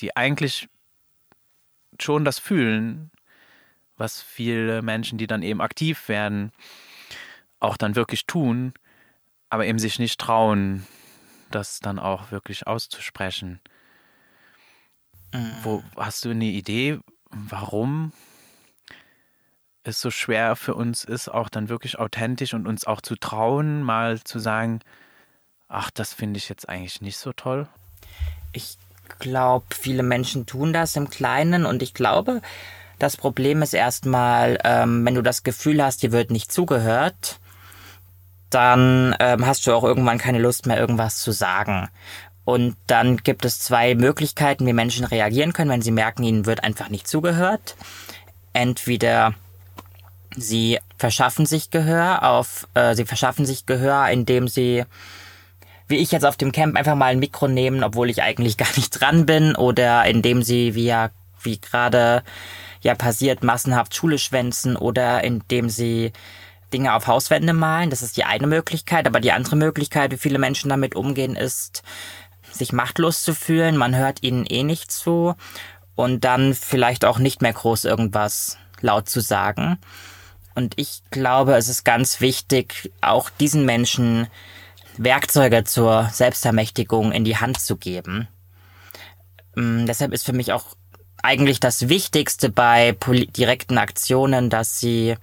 die 0.01 0.17
eigentlich 0.17 0.69
schon 2.01 2.25
das 2.25 2.39
fühlen, 2.39 3.11
was 3.97 4.21
viele 4.21 4.83
Menschen, 4.83 5.19
die 5.19 5.27
dann 5.27 5.43
eben 5.43 5.61
aktiv 5.61 6.09
werden, 6.09 6.53
auch 7.61 7.77
dann 7.77 7.95
wirklich 7.95 8.27
tun, 8.27 8.75
aber 9.49 9.67
eben 9.67 9.79
sich 9.79 9.99
nicht 9.99 10.21
trauen, 10.21 10.87
das 11.51 11.79
dann 11.79 11.99
auch 11.99 12.31
wirklich 12.31 12.67
auszusprechen. 12.67 13.61
Mhm. 15.33 15.53
Wo 15.63 15.85
hast 15.97 16.25
du 16.25 16.31
eine 16.31 16.47
Idee, 16.47 16.99
warum 17.31 18.13
es 19.85 20.01
so 20.01 20.11
schwer 20.11 20.57
für 20.57 20.75
uns 20.75 21.05
ist, 21.05 21.29
auch 21.29 21.49
dann 21.49 21.69
wirklich 21.69 21.99
authentisch 21.99 22.55
und 22.55 22.67
uns 22.67 22.87
auch 22.87 23.01
zu 23.01 23.17
trauen, 23.17 23.83
mal 23.83 24.21
zu 24.23 24.39
sagen, 24.39 24.81
ach, 25.69 25.91
das 25.91 26.15
finde 26.15 26.39
ich 26.39 26.49
jetzt 26.49 26.69
eigentlich 26.69 27.01
nicht 27.01 27.19
so 27.19 27.33
toll? 27.33 27.69
Ich 28.53 28.79
glaube, 29.19 29.67
viele 29.79 30.03
Menschen 30.03 30.47
tun 30.47 30.73
das 30.73 30.97
im 30.97 31.11
Kleinen 31.11 31.67
und 31.67 31.83
ich 31.83 31.95
glaube, 31.95 32.41
das 32.99 33.17
Problem 33.17 33.63
ist 33.63 33.75
erstmal, 33.75 34.59
ähm, 34.65 35.05
wenn 35.05 35.15
du 35.15 35.23
das 35.23 35.43
Gefühl 35.43 35.83
hast, 35.83 36.03
dir 36.03 36.13
wird 36.13 36.31
nicht 36.31 36.53
zugehört, 36.53 37.41
dann 38.51 39.17
ähm, 39.19 39.47
hast 39.47 39.67
du 39.67 39.73
auch 39.75 39.85
irgendwann 39.85 40.19
keine 40.19 40.39
Lust 40.39 40.67
mehr, 40.67 40.79
irgendwas 40.79 41.19
zu 41.19 41.33
sagen. 41.33 41.89
Und 42.45 42.77
dann 42.87 43.17
gibt 43.17 43.45
es 43.45 43.59
zwei 43.59 43.95
Möglichkeiten, 43.95 44.67
wie 44.67 44.73
Menschen 44.73 45.05
reagieren 45.05 45.53
können, 45.53 45.71
wenn 45.71 45.83
sie 45.83 45.91
merken, 45.91 46.23
ihnen 46.23 46.47
wird 46.47 46.63
einfach 46.63 46.91
nicht 46.91 47.09
zugehört. 47.09 47.75
Entweder 48.53 49.35
sie 50.37 50.79
verschaffen 50.99 51.47
sich 51.47 51.71
Gehör 51.71 52.23
auf, 52.23 52.69
äh, 52.75 52.95
sie 52.95 53.07
verschaffen 53.07 53.47
sich 53.47 53.67
Gehör, 53.67 54.09
indem 54.09 54.47
sie, 54.47 54.85
wie 55.89 55.97
ich 55.97 56.13
jetzt 56.13 56.25
auf 56.25 56.37
dem 56.37 56.53
Camp, 56.53 56.77
einfach 56.77 56.95
mal 56.95 57.07
ein 57.07 57.19
Mikro 57.19 57.49
nehmen, 57.49 57.85
obwohl 57.85 58.11
ich 58.11 58.23
eigentlich 58.23 58.57
gar 58.59 58.75
nicht 58.77 58.91
dran 58.91 59.27
bin, 59.27 59.55
oder 59.55 60.05
indem 60.05 60.43
sie, 60.43 60.75
wie 60.75 60.87
ja, 60.87 61.11
wie 61.43 61.61
gerade 61.61 62.23
ja 62.81 62.95
passiert, 62.95 63.43
massenhaft 63.43 63.95
Schule 63.95 64.19
schwänzen, 64.19 64.77
oder 64.77 65.25
indem 65.25 65.69
sie 65.69 66.13
Dinge 66.73 66.95
auf 66.95 67.07
Hauswände 67.07 67.53
malen. 67.53 67.91
Das 67.91 68.03
ist 68.03 68.17
die 68.17 68.25
eine 68.25 68.47
Möglichkeit, 68.47 69.07
aber 69.07 69.21
die 69.21 69.33
andere 69.33 69.57
Möglichkeit, 69.57 70.11
wie 70.11 70.19
viele 70.19 70.39
Menschen 70.39 70.69
damit 70.69 70.95
umgehen, 70.97 71.37
ist, 71.37 71.83
sich 72.51 72.73
machtlos 72.73 73.23
zu 73.23 73.35
fühlen, 73.35 73.77
man 73.77 73.97
hört 73.97 74.23
ihnen 74.23 74.47
eh 74.47 74.63
nicht 74.63 74.91
zu 74.91 75.35
und 75.95 76.25
dann 76.25 76.55
vielleicht 76.55 77.05
auch 77.05 77.19
nicht 77.19 77.43
mehr 77.43 77.53
groß 77.53 77.85
irgendwas 77.85 78.59
laut 78.81 79.09
zu 79.09 79.21
sagen. 79.21 79.79
Und 80.55 80.75
ich 80.77 81.03
glaube, 81.11 81.55
es 81.57 81.69
ist 81.69 81.85
ganz 81.85 82.21
wichtig, 82.21 82.93
auch 83.01 83.31
diesen 83.31 83.65
Menschen 83.65 84.29
Werkzeuge 84.99 85.65
zur 85.65 86.09
Selbstermächtigung 86.13 87.13
in 87.13 87.25
die 87.25 87.37
Hand 87.37 87.61
zu 87.61 87.77
geben. 87.77 88.29
Ähm, 89.57 89.87
deshalb 89.87 90.13
ist 90.13 90.25
für 90.25 90.33
mich 90.33 90.53
auch 90.53 90.77
eigentlich 91.23 91.59
das 91.61 91.89
Wichtigste 91.89 92.51
bei 92.51 92.97
direkten 93.37 93.79
Aktionen, 93.79 94.51
dass 94.51 94.79
sie, 94.79 95.17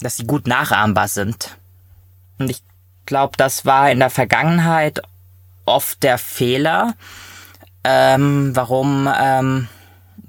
dass 0.00 0.16
sie 0.16 0.26
gut 0.26 0.46
nachahmbar 0.46 1.08
sind. 1.08 1.56
Und 2.38 2.50
ich 2.50 2.62
glaube, 3.06 3.36
das 3.36 3.64
war 3.64 3.90
in 3.90 4.00
der 4.00 4.10
Vergangenheit 4.10 5.00
oft 5.64 6.02
der 6.02 6.18
Fehler, 6.18 6.94
ähm, 7.84 8.54
warum 8.54 9.08
ähm, 9.18 9.68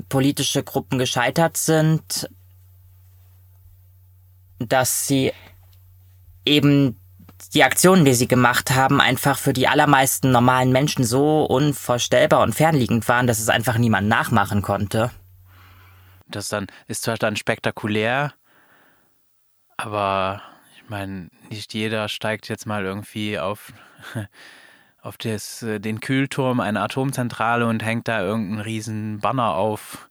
politische 0.08 0.64
Gruppen 0.64 0.98
gescheitert 0.98 1.58
sind, 1.58 2.30
dass 4.60 5.08
sie 5.08 5.34
eben 6.46 6.98
die 7.54 7.64
Aktionen, 7.64 8.06
die 8.06 8.14
sie 8.14 8.28
gemacht 8.28 8.72
haben, 8.72 9.02
einfach 9.02 9.38
für 9.38 9.54
die 9.54 9.68
allermeisten 9.68 10.32
normalen 10.32 10.72
Menschen 10.72 11.04
so 11.04 11.46
unvorstellbar 11.46 12.42
und 12.42 12.54
fernliegend 12.54 13.08
waren, 13.08 13.28
dass 13.28 13.40
es 13.40 13.50
einfach 13.50 13.78
niemand 13.78 14.08
nachmachen 14.08 14.62
konnte. 14.62 15.12
Das 16.28 16.50
dann 16.50 16.68
ist 16.88 17.04
zwar 17.04 17.18
dann 17.18 17.36
spektakulär, 17.36 18.34
aber 19.78 20.42
ich 20.76 20.90
meine, 20.90 21.30
nicht 21.50 21.74
jeder 21.74 22.10
steigt 22.10 22.50
jetzt 22.50 22.66
mal 22.66 22.84
irgendwie 22.84 23.40
auf 23.40 23.74
auf 25.06 25.18
des, 25.18 25.62
äh, 25.62 25.80
den 25.80 26.00
Kühlturm 26.00 26.60
einer 26.60 26.82
Atomzentrale 26.82 27.68
und 27.68 27.84
hängt 27.84 28.08
da 28.08 28.22
irgendeinen 28.22 28.62
riesen 28.62 29.20
Banner 29.20 29.54
auf. 29.54 30.10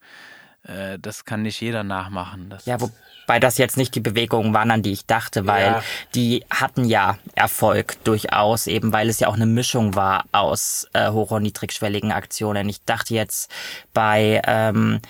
Äh, 0.63 1.01
das 1.01 1.25
kann 1.25 1.43
nicht 1.43 1.61
jeder 1.61 1.83
nachmachen. 1.83 2.49
Das 2.49 2.65
ja, 2.65 2.77
wobei 3.27 3.41
das 3.41 3.59
jetzt 3.59 3.77
nicht 3.77 3.95
die 3.95 4.01
Bewegungen 4.01 4.55
waren, 4.55 4.71
an 4.71 4.83
die 4.83 4.93
ich 4.93 5.07
dachte, 5.07 5.47
weil 5.47 5.65
ja. 5.65 5.83
die 6.15 6.45
hatten 6.51 6.85
ja 6.85 7.19
Erfolg 7.35 8.03
durchaus, 8.05 8.67
eben 8.67 8.93
weil 8.93 9.09
es 9.09 9.21
ja 9.21 9.29
auch 9.29 9.35
eine 9.35 9.47
Mischung 9.47 9.95
war 9.95 10.25
aus 10.33 10.89
äh, 10.93 11.11
hoch- 11.11 11.31
und 11.31 11.43
niedrigschwelligen 11.43 12.13
Aktionen. 12.13 12.69
Ich 12.69 12.85
dachte 12.85 13.15
jetzt 13.15 13.51
bei 13.93 14.41
ähm, 14.47 15.01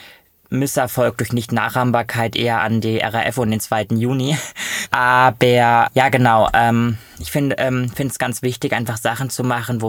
Misserfolg 0.51 1.19
durch 1.19 1.33
Nicht-Nachahmbarkeit 1.33 2.37
eher 2.37 2.61
an 2.61 2.81
die 2.81 2.99
RAF 2.99 3.39
und 3.39 3.51
den 3.51 3.61
2. 3.61 3.89
Juni. 3.97 4.37
Aber 4.91 5.47
ja, 5.47 6.09
genau. 6.11 6.49
Ähm, 6.55 6.99
ich 7.19 7.33
finde 7.33 7.57
ähm, 7.59 7.91
es 7.97 8.19
ganz 8.19 8.43
wichtig, 8.43 8.73
einfach 8.73 8.97
Sachen 8.97 9.31
zu 9.31 9.43
machen, 9.45 9.83
wo 9.83 9.87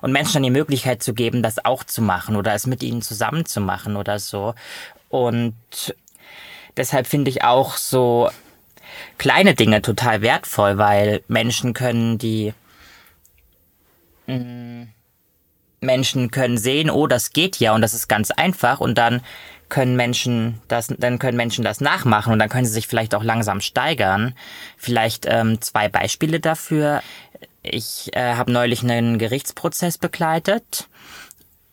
und 0.00 0.12
Menschen 0.12 0.34
dann 0.34 0.42
die 0.42 0.50
Möglichkeit 0.50 1.02
zu 1.02 1.14
geben, 1.14 1.42
das 1.42 1.64
auch 1.64 1.84
zu 1.84 2.02
machen 2.02 2.36
oder 2.36 2.54
es 2.54 2.66
mit 2.66 2.82
ihnen 2.82 3.02
zusammen 3.02 3.46
zu 3.46 3.60
machen 3.60 3.96
oder 3.96 4.18
so. 4.18 4.54
Und 5.08 5.54
deshalb 6.78 7.06
finde 7.06 7.30
ich 7.30 7.44
auch 7.44 7.76
so 7.76 8.30
kleine 9.18 9.54
Dinge 9.54 9.82
total 9.82 10.22
wertvoll, 10.22 10.78
weil 10.78 11.22
Menschen 11.28 11.74
können 11.74 12.18
die 12.18 12.54
mm, 14.26 14.84
Menschen 15.80 16.30
können 16.30 16.58
sehen, 16.58 16.90
oh, 16.90 17.06
das 17.06 17.32
geht 17.32 17.58
ja 17.58 17.74
und 17.74 17.82
das 17.82 17.94
ist 17.94 18.08
ganz 18.08 18.30
einfach 18.30 18.80
und 18.80 18.96
dann 18.96 19.22
können 19.68 19.96
Menschen 19.96 20.60
das, 20.66 20.88
dann 20.88 21.18
können 21.18 21.36
Menschen 21.36 21.62
das 21.62 21.80
nachmachen 21.80 22.32
und 22.32 22.38
dann 22.38 22.48
können 22.48 22.64
sie 22.64 22.72
sich 22.72 22.88
vielleicht 22.88 23.14
auch 23.14 23.22
langsam 23.22 23.60
steigern. 23.60 24.34
Vielleicht 24.76 25.26
ähm, 25.28 25.60
zwei 25.60 25.88
Beispiele 25.88 26.40
dafür. 26.40 27.02
Ich 27.62 28.10
äh, 28.16 28.34
habe 28.34 28.50
neulich 28.50 28.82
einen 28.82 29.18
Gerichtsprozess 29.18 29.98
begleitet 29.98 30.88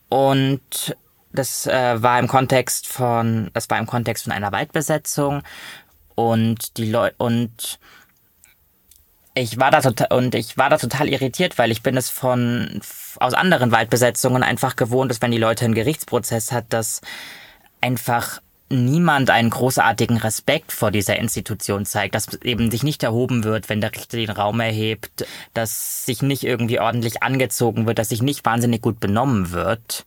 und 0.09 0.95
das 1.35 1.67
äh, 1.67 2.01
war 2.01 2.19
im 2.19 2.27
Kontext 2.27 2.87
von, 2.87 3.51
das 3.53 3.69
war 3.69 3.77
im 3.77 3.85
Kontext 3.85 4.23
von 4.23 4.33
einer 4.33 4.51
Waldbesetzung. 4.51 5.43
Und 6.15 6.77
die 6.77 6.89
Leute 6.89 7.15
und 7.17 7.79
ich 9.35 9.59
war 9.59 9.69
da 9.69 9.81
total 9.81 10.07
und 10.17 10.33
ich 10.33 10.57
war 10.57 10.69
da 10.69 10.77
total 10.77 11.09
irritiert, 11.09 11.57
weil 11.57 11.69
ich 11.69 11.83
bin 11.83 11.97
es 11.97 12.09
von 12.09 12.79
aus 13.19 13.33
anderen 13.33 13.71
Waldbesetzungen 13.71 14.43
einfach 14.43 14.77
gewohnt, 14.77 15.11
dass 15.11 15.21
wenn 15.21 15.31
die 15.31 15.37
Leute 15.37 15.65
einen 15.65 15.75
Gerichtsprozess 15.75 16.53
hat, 16.53 16.65
dass 16.69 17.01
einfach 17.81 18.41
niemand 18.69 19.29
einen 19.29 19.51
großartigen 19.51 20.17
Respekt 20.17 20.71
vor 20.71 20.89
dieser 20.89 21.17
Institution 21.17 21.85
zeigt, 21.85 22.15
dass 22.15 22.33
eben 22.41 22.71
sich 22.71 22.81
nicht 22.81 23.03
erhoben 23.03 23.43
wird, 23.43 23.69
wenn 23.69 23.81
der 23.81 23.93
Richter 23.93 24.17
den 24.17 24.31
Raum 24.31 24.59
erhebt, 24.59 25.25
dass 25.53 26.05
sich 26.05 26.21
nicht 26.21 26.43
irgendwie 26.43 26.79
ordentlich 26.79 27.21
angezogen 27.21 27.85
wird, 27.85 27.99
dass 27.99 28.09
sich 28.09 28.23
nicht 28.23 28.43
wahnsinnig 28.43 28.81
gut 28.81 28.99
benommen 28.99 29.51
wird. 29.51 30.03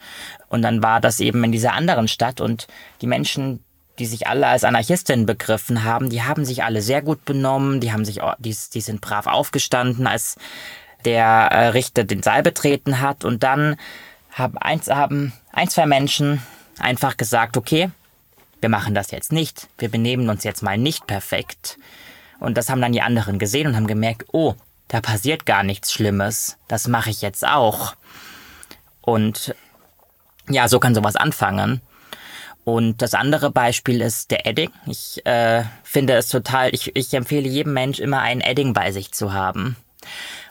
Und 0.48 0.62
dann 0.62 0.82
war 0.82 1.00
das 1.00 1.20
eben 1.20 1.44
in 1.44 1.52
dieser 1.52 1.72
anderen 1.72 2.08
Stadt 2.08 2.40
und 2.40 2.66
die 3.00 3.06
Menschen, 3.06 3.62
die 4.00 4.06
sich 4.06 4.26
alle 4.26 4.46
als 4.48 4.64
Anarchistinnen 4.64 5.26
begriffen 5.26 5.84
haben, 5.84 6.10
die 6.10 6.22
haben 6.22 6.44
sich 6.44 6.64
alle 6.64 6.82
sehr 6.82 7.02
gut 7.02 7.24
benommen, 7.24 7.80
die 7.80 7.92
haben 7.92 8.04
sich, 8.04 8.20
die, 8.38 8.56
die 8.74 8.80
sind 8.80 9.00
brav 9.00 9.26
aufgestanden, 9.26 10.06
als 10.06 10.36
der 11.04 11.24
äh, 11.26 11.68
Richter 11.68 12.02
den 12.04 12.22
Saal 12.22 12.42
betreten 12.42 13.00
hat 13.00 13.24
und 13.24 13.44
dann 13.44 13.76
haben 14.32 14.58
eins, 14.58 14.88
haben 14.88 15.32
ein, 15.52 15.68
zwei 15.68 15.86
Menschen 15.86 16.42
einfach 16.78 17.16
gesagt, 17.16 17.56
okay, 17.56 17.90
wir 18.60 18.68
machen 18.68 18.94
das 18.94 19.10
jetzt 19.10 19.32
nicht, 19.32 19.68
wir 19.78 19.88
benehmen 19.88 20.28
uns 20.28 20.44
jetzt 20.44 20.62
mal 20.62 20.78
nicht 20.78 21.06
perfekt. 21.06 21.78
Und 22.40 22.56
das 22.56 22.68
haben 22.68 22.80
dann 22.80 22.92
die 22.92 23.02
anderen 23.02 23.38
gesehen 23.38 23.66
und 23.66 23.76
haben 23.76 23.86
gemerkt, 23.86 24.26
oh, 24.32 24.54
da 24.88 25.00
passiert 25.00 25.44
gar 25.46 25.62
nichts 25.62 25.92
Schlimmes, 25.92 26.56
das 26.68 26.88
mache 26.88 27.10
ich 27.10 27.20
jetzt 27.20 27.46
auch. 27.46 27.94
Und 29.00 29.54
ja, 30.48 30.68
so 30.68 30.80
kann 30.80 30.94
sowas 30.94 31.16
anfangen. 31.16 31.80
Und 32.64 33.00
das 33.00 33.14
andere 33.14 33.50
Beispiel 33.50 34.02
ist 34.02 34.30
der 34.30 34.46
Edding. 34.46 34.70
Ich 34.86 35.24
äh, 35.24 35.64
finde 35.82 36.14
es 36.14 36.28
total, 36.28 36.74
ich, 36.74 36.94
ich 36.94 37.14
empfehle 37.14 37.48
jedem 37.48 37.72
Mensch 37.72 37.98
immer 37.98 38.20
einen 38.20 38.42
Edding 38.42 38.74
bei 38.74 38.92
sich 38.92 39.12
zu 39.12 39.32
haben 39.32 39.76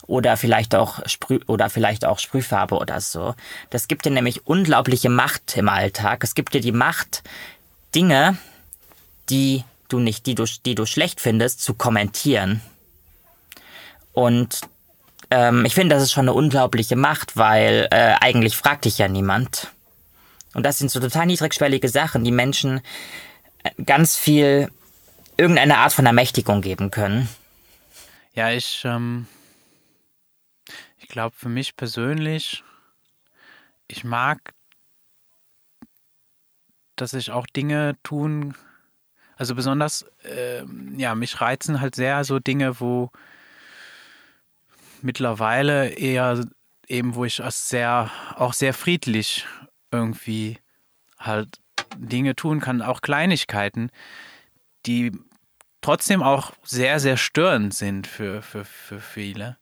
oder 0.07 0.37
vielleicht 0.37 0.73
auch 0.73 1.05
Sprüh 1.05 1.39
oder 1.47 1.69
vielleicht 1.69 2.05
auch 2.05 2.17
Sprühfarbe 2.17 2.75
oder 2.75 3.01
so. 3.01 3.35
Das 3.69 3.87
gibt 3.87 4.05
dir 4.05 4.11
nämlich 4.11 4.47
unglaubliche 4.47 5.09
Macht 5.09 5.57
im 5.57 5.69
Alltag. 5.69 6.23
Es 6.23 6.33
gibt 6.33 6.53
dir 6.53 6.61
die 6.61 6.71
Macht, 6.71 7.23
Dinge, 7.93 8.37
die 9.29 9.63
du 9.89 9.99
nicht, 9.99 10.25
die 10.25 10.35
du, 10.35 10.45
die 10.65 10.75
du 10.75 10.85
schlecht 10.85 11.21
findest, 11.21 11.61
zu 11.61 11.73
kommentieren. 11.73 12.61
Und 14.13 14.61
ähm, 15.29 15.65
ich 15.65 15.73
finde, 15.73 15.95
das 15.95 16.03
ist 16.03 16.11
schon 16.11 16.25
eine 16.25 16.33
unglaubliche 16.33 16.95
Macht, 16.95 17.37
weil 17.37 17.87
äh, 17.91 18.15
eigentlich 18.19 18.57
fragt 18.57 18.85
dich 18.85 18.97
ja 18.97 19.07
niemand. 19.07 19.71
Und 20.53 20.63
das 20.65 20.79
sind 20.79 20.89
so 20.89 20.99
total 20.99 21.25
niedrigschwellige 21.25 21.89
Sachen, 21.89 22.23
die 22.23 22.31
Menschen 22.31 22.81
äh, 23.63 23.71
ganz 23.83 24.15
viel 24.15 24.71
irgendeine 25.37 25.77
Art 25.77 25.93
von 25.93 26.05
Ermächtigung 26.05 26.61
geben 26.61 26.89
können. 26.89 27.29
Ja, 28.33 28.51
ich 28.51 28.83
ähm, 28.85 29.27
ich 31.07 31.13
glaube, 31.13 31.33
für 31.37 31.47
mich 31.47 31.77
persönlich, 31.77 32.65
ich 33.87 34.03
mag, 34.03 34.53
dass 36.97 37.13
ich 37.13 37.31
auch 37.31 37.47
Dinge 37.47 37.95
tun, 38.03 38.55
also 39.37 39.55
besonders, 39.55 40.05
äh, 40.23 40.63
ja, 40.97 41.15
mich 41.15 41.39
reizen 41.39 41.79
halt 41.79 41.95
sehr 41.95 42.23
so 42.23 42.39
Dinge, 42.39 42.79
wo 42.79 43.11
mittlerweile 45.01 45.89
eher 45.89 46.43
eben, 46.87 47.15
wo 47.15 47.25
ich 47.25 47.43
als 47.43 47.69
sehr, 47.69 48.11
auch 48.35 48.53
sehr 48.53 48.73
friedlich 48.73 49.45
irgendwie 49.91 50.57
halt 51.19 51.59
Dinge 51.97 52.35
tun 52.35 52.59
kann, 52.59 52.81
auch 52.81 53.01
Kleinigkeiten, 53.01 53.91
die 54.85 55.11
trotzdem 55.81 56.23
auch 56.23 56.51
sehr, 56.63 56.99
sehr 56.99 57.17
störend 57.17 57.73
sind 57.73 58.07
für, 58.07 58.41
für, 58.41 58.65
für 58.65 58.99
viele. 58.99 59.57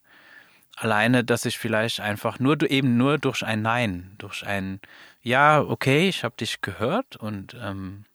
Alleine, 0.75 1.23
dass 1.23 1.45
ich 1.45 1.57
vielleicht 1.57 1.99
einfach 1.99 2.39
nur 2.39 2.61
eben 2.69 2.97
nur 2.97 3.17
durch 3.17 3.43
ein 3.45 3.61
Nein, 3.61 4.15
durch 4.17 4.45
ein 4.45 4.79
Ja, 5.21 5.61
okay, 5.61 6.09
ich 6.09 6.23
habe 6.23 6.35
dich 6.37 6.61
gehört 6.61 7.15
und 7.15 7.55
ähm, 7.59 8.05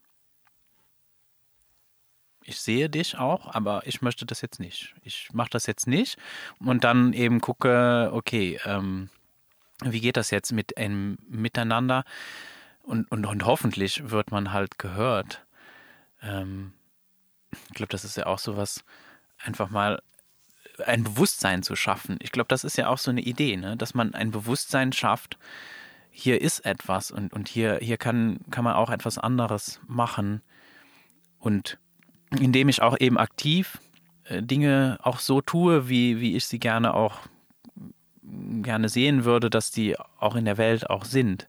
ich 2.45 2.61
sehe 2.61 2.91
dich 2.91 3.17
auch, 3.19 3.55
aber 3.55 3.87
ich 3.87 4.03
möchte 4.03 4.27
das 4.27 4.41
jetzt 4.41 4.61
nicht. 4.61 4.95
Ich 5.03 5.29
mache 5.33 5.51
das 5.51 5.67
jetzt 5.67 5.87
nicht 5.87 6.19
und 6.59 6.85
dann 6.85 7.13
eben 7.13 7.41
gucke, 7.41 8.11
okay, 8.13 8.59
ähm, 8.65 9.11
wie 9.83 10.01
geht 10.01 10.17
das 10.17 10.31
jetzt 10.31 10.53
mit 10.53 10.77
einem 10.77 11.19
Miteinander? 11.29 12.05
Und, 12.83 13.11
und, 13.11 13.25
und 13.25 13.45
hoffentlich 13.45 14.11
wird 14.11 14.31
man 14.31 14.53
halt 14.53 14.79
gehört. 14.79 15.45
Ähm, 16.23 16.73
ich 17.53 17.75
glaube, 17.75 17.91
das 17.91 18.05
ist 18.05 18.17
ja 18.17 18.27
auch 18.27 18.39
so 18.39 18.57
was, 18.57 18.85
einfach 19.39 19.71
mal 19.71 20.03
ein 20.87 21.05
Bewusstsein 21.05 21.63
zu 21.63 21.77
schaffen. 21.77 22.19
Ich 22.21 22.33
glaube, 22.33 22.49
das 22.49 22.65
ist 22.65 22.77
ja 22.77 22.89
auch 22.89 22.99
so 22.99 23.11
eine 23.11 23.21
Idee, 23.21 23.57
ne? 23.57 23.77
dass 23.77 23.95
man 23.95 24.15
ein 24.15 24.31
Bewusstsein 24.31 24.93
schafft, 24.93 25.39
hier 26.11 26.41
ist 26.41 26.61
etwas 26.61 27.11
und, 27.11 27.33
und 27.33 27.49
hier, 27.49 27.79
hier 27.81 27.97
kann, 27.97 28.41
kann 28.51 28.65
man 28.65 28.75
auch 28.75 28.91
etwas 28.91 29.17
anderes 29.17 29.81
machen. 29.87 30.43
Und 31.39 31.79
indem 32.39 32.69
ich 32.69 32.83
auch 32.83 32.99
eben 32.99 33.17
aktiv 33.17 33.79
äh, 34.25 34.43
Dinge 34.43 34.99
auch 35.03 35.19
so 35.19 35.41
tue, 35.41 35.89
wie, 35.89 36.21
wie 36.21 36.37
ich 36.37 36.47
sie 36.47 36.59
gerne 36.59 36.95
auch 36.95 37.21
gerne 38.63 38.89
sehen 38.89 39.25
würde, 39.25 39.51
dass 39.51 39.71
die 39.71 39.99
auch 39.99 40.37
in 40.37 40.45
der 40.45 40.59
Welt 40.59 40.89
auch 40.89 41.05
sind. 41.05 41.49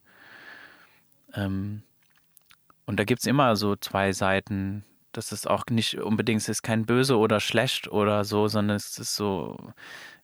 Ähm, 1.34 1.84
und 2.86 3.00
da 3.00 3.04
gibt 3.04 3.22
es 3.22 3.28
immer 3.28 3.56
so 3.56 3.76
zwei 3.76 4.12
Seiten. 4.14 4.84
Das 5.12 5.32
ist 5.32 5.50
auch 5.50 5.66
nicht 5.70 6.00
unbedingt, 6.00 6.42
es 6.42 6.50
ist 6.50 6.64
kein 6.64 6.86
böse 6.86 7.18
oder 7.18 7.40
schlecht 7.40 7.90
oder 7.90 8.24
so, 8.24 8.48
sondern 8.48 8.78
es 8.78 8.98
ist 8.98 9.16
so, 9.16 9.58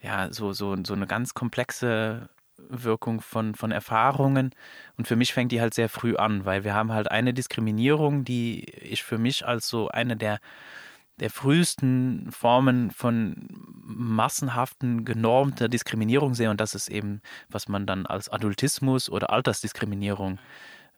ja, 0.01 0.31
so, 0.31 0.53
so, 0.53 0.75
so 0.85 0.93
eine 0.93 1.07
ganz 1.07 1.33
komplexe 1.33 2.29
Wirkung 2.57 3.21
von, 3.21 3.55
von 3.55 3.71
Erfahrungen. 3.71 4.51
Und 4.97 5.07
für 5.07 5.15
mich 5.15 5.33
fängt 5.33 5.51
die 5.51 5.61
halt 5.61 5.73
sehr 5.73 5.89
früh 5.89 6.15
an, 6.15 6.45
weil 6.45 6.63
wir 6.63 6.73
haben 6.73 6.91
halt 6.91 7.11
eine 7.11 7.33
Diskriminierung, 7.33 8.23
die 8.23 8.63
ich 8.63 9.03
für 9.03 9.17
mich 9.17 9.45
als 9.45 9.67
so 9.67 9.89
eine 9.89 10.17
der, 10.17 10.39
der 11.19 11.29
frühesten 11.29 12.31
Formen 12.31 12.91
von 12.91 13.47
massenhaften, 13.83 15.05
genormter 15.05 15.69
Diskriminierung 15.69 16.33
sehe. 16.33 16.49
Und 16.49 16.61
das 16.61 16.75
ist 16.75 16.89
eben, 16.89 17.21
was 17.49 17.67
man 17.67 17.85
dann 17.85 18.05
als 18.05 18.29
Adultismus 18.29 19.09
oder 19.09 19.31
Altersdiskriminierung 19.31 20.39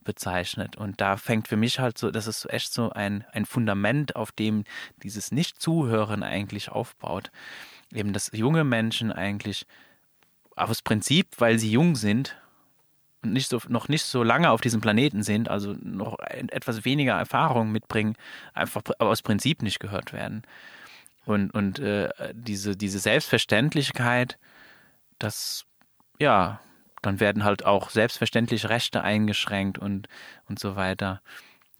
bezeichnet. 0.03 0.75
Und 0.77 1.01
da 1.01 1.17
fängt 1.17 1.47
für 1.47 1.57
mich 1.57 1.79
halt 1.79 1.97
so, 1.97 2.11
das 2.11 2.27
ist 2.27 2.49
echt 2.51 2.73
so 2.73 2.89
ein, 2.91 3.25
ein 3.31 3.45
Fundament, 3.45 4.15
auf 4.15 4.31
dem 4.31 4.63
dieses 5.03 5.31
Nicht-Zuhören 5.31 6.23
eigentlich 6.23 6.69
aufbaut. 6.69 7.31
Eben, 7.93 8.13
dass 8.13 8.31
junge 8.33 8.63
Menschen 8.63 9.11
eigentlich 9.11 9.65
aus 10.55 10.81
Prinzip, 10.81 11.27
weil 11.37 11.59
sie 11.59 11.71
jung 11.71 11.95
sind 11.95 12.37
und 13.21 13.33
nicht 13.33 13.49
so, 13.49 13.59
noch 13.67 13.89
nicht 13.89 14.03
so 14.03 14.23
lange 14.23 14.51
auf 14.51 14.61
diesem 14.61 14.81
Planeten 14.81 15.23
sind, 15.23 15.49
also 15.49 15.75
noch 15.81 16.19
etwas 16.19 16.85
weniger 16.85 17.13
Erfahrung 17.13 17.71
mitbringen, 17.71 18.15
einfach 18.53 18.81
aus 18.99 19.21
Prinzip 19.21 19.61
nicht 19.61 19.79
gehört 19.79 20.13
werden. 20.13 20.43
Und, 21.25 21.53
und 21.53 21.79
äh, 21.79 22.09
diese, 22.33 22.75
diese 22.75 22.99
Selbstverständlichkeit, 22.99 24.37
das, 25.19 25.65
ja, 26.17 26.59
dann 27.01 27.19
werden 27.19 27.43
halt 27.43 27.65
auch 27.65 27.89
selbstverständlich 27.89 28.69
Rechte 28.69 29.01
eingeschränkt 29.01 29.77
und, 29.77 30.07
und 30.47 30.59
so 30.59 30.75
weiter. 30.75 31.21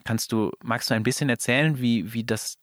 Kannst 0.04 0.32
du, 0.32 0.52
magst 0.64 0.90
du 0.90 0.94
ein 0.94 1.04
bisschen 1.04 1.30
erzählen, 1.30 1.80
wie, 1.80 2.14
wie 2.14 2.24
das, 2.24 2.58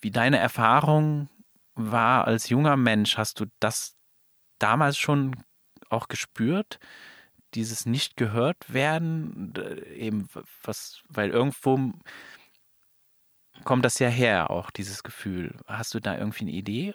wie 0.00 0.10
deine 0.10 0.38
Erfahrung 0.38 1.28
war 1.74 2.26
als 2.26 2.48
junger 2.48 2.76
Mensch? 2.76 3.16
Hast 3.16 3.40
du 3.40 3.46
das 3.60 3.96
damals 4.58 4.98
schon 4.98 5.36
auch 5.88 6.08
gespürt? 6.08 6.78
Dieses 7.54 7.86
nicht 7.86 8.16
gehört 8.16 8.72
werden, 8.72 9.54
eben 9.94 10.28
was, 10.62 11.02
weil 11.08 11.30
irgendwo 11.30 11.92
kommt 13.64 13.84
das 13.84 13.98
ja 13.98 14.08
her, 14.08 14.50
auch 14.50 14.70
dieses 14.70 15.02
Gefühl. 15.02 15.56
Hast 15.66 15.94
du 15.94 16.00
da 16.00 16.18
irgendwie 16.18 16.44
eine 16.44 16.52
Idee? 16.52 16.94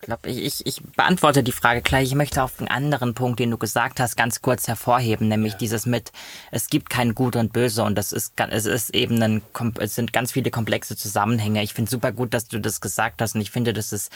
Ich 0.00 0.06
glaube, 0.06 0.30
ich, 0.30 0.44
ich, 0.44 0.66
ich 0.66 0.82
beantworte 0.96 1.42
die 1.42 1.50
Frage 1.50 1.82
gleich. 1.82 2.06
Ich 2.06 2.14
möchte 2.14 2.44
auf 2.44 2.60
einen 2.60 2.68
anderen 2.68 3.14
Punkt, 3.14 3.40
den 3.40 3.50
du 3.50 3.58
gesagt 3.58 3.98
hast, 3.98 4.16
ganz 4.16 4.40
kurz 4.40 4.68
hervorheben, 4.68 5.26
nämlich 5.26 5.54
ja. 5.54 5.58
dieses 5.58 5.86
mit, 5.86 6.12
es 6.52 6.68
gibt 6.68 6.88
kein 6.88 7.16
Gut 7.16 7.34
und 7.34 7.52
Böse 7.52 7.82
und 7.82 7.96
das 7.98 8.12
ist, 8.12 8.34
es 8.38 8.66
ist 8.66 8.94
eben 8.94 9.20
ein, 9.20 9.42
es 9.80 9.96
sind 9.96 10.12
ganz 10.12 10.30
viele 10.30 10.52
komplexe 10.52 10.96
Zusammenhänge. 10.96 11.64
Ich 11.64 11.74
finde 11.74 11.90
super 11.90 12.12
gut, 12.12 12.32
dass 12.32 12.46
du 12.46 12.60
das 12.60 12.80
gesagt 12.80 13.20
hast 13.20 13.34
und 13.34 13.40
ich 13.40 13.50
finde, 13.50 13.72
das 13.72 13.92
ist 13.92 14.12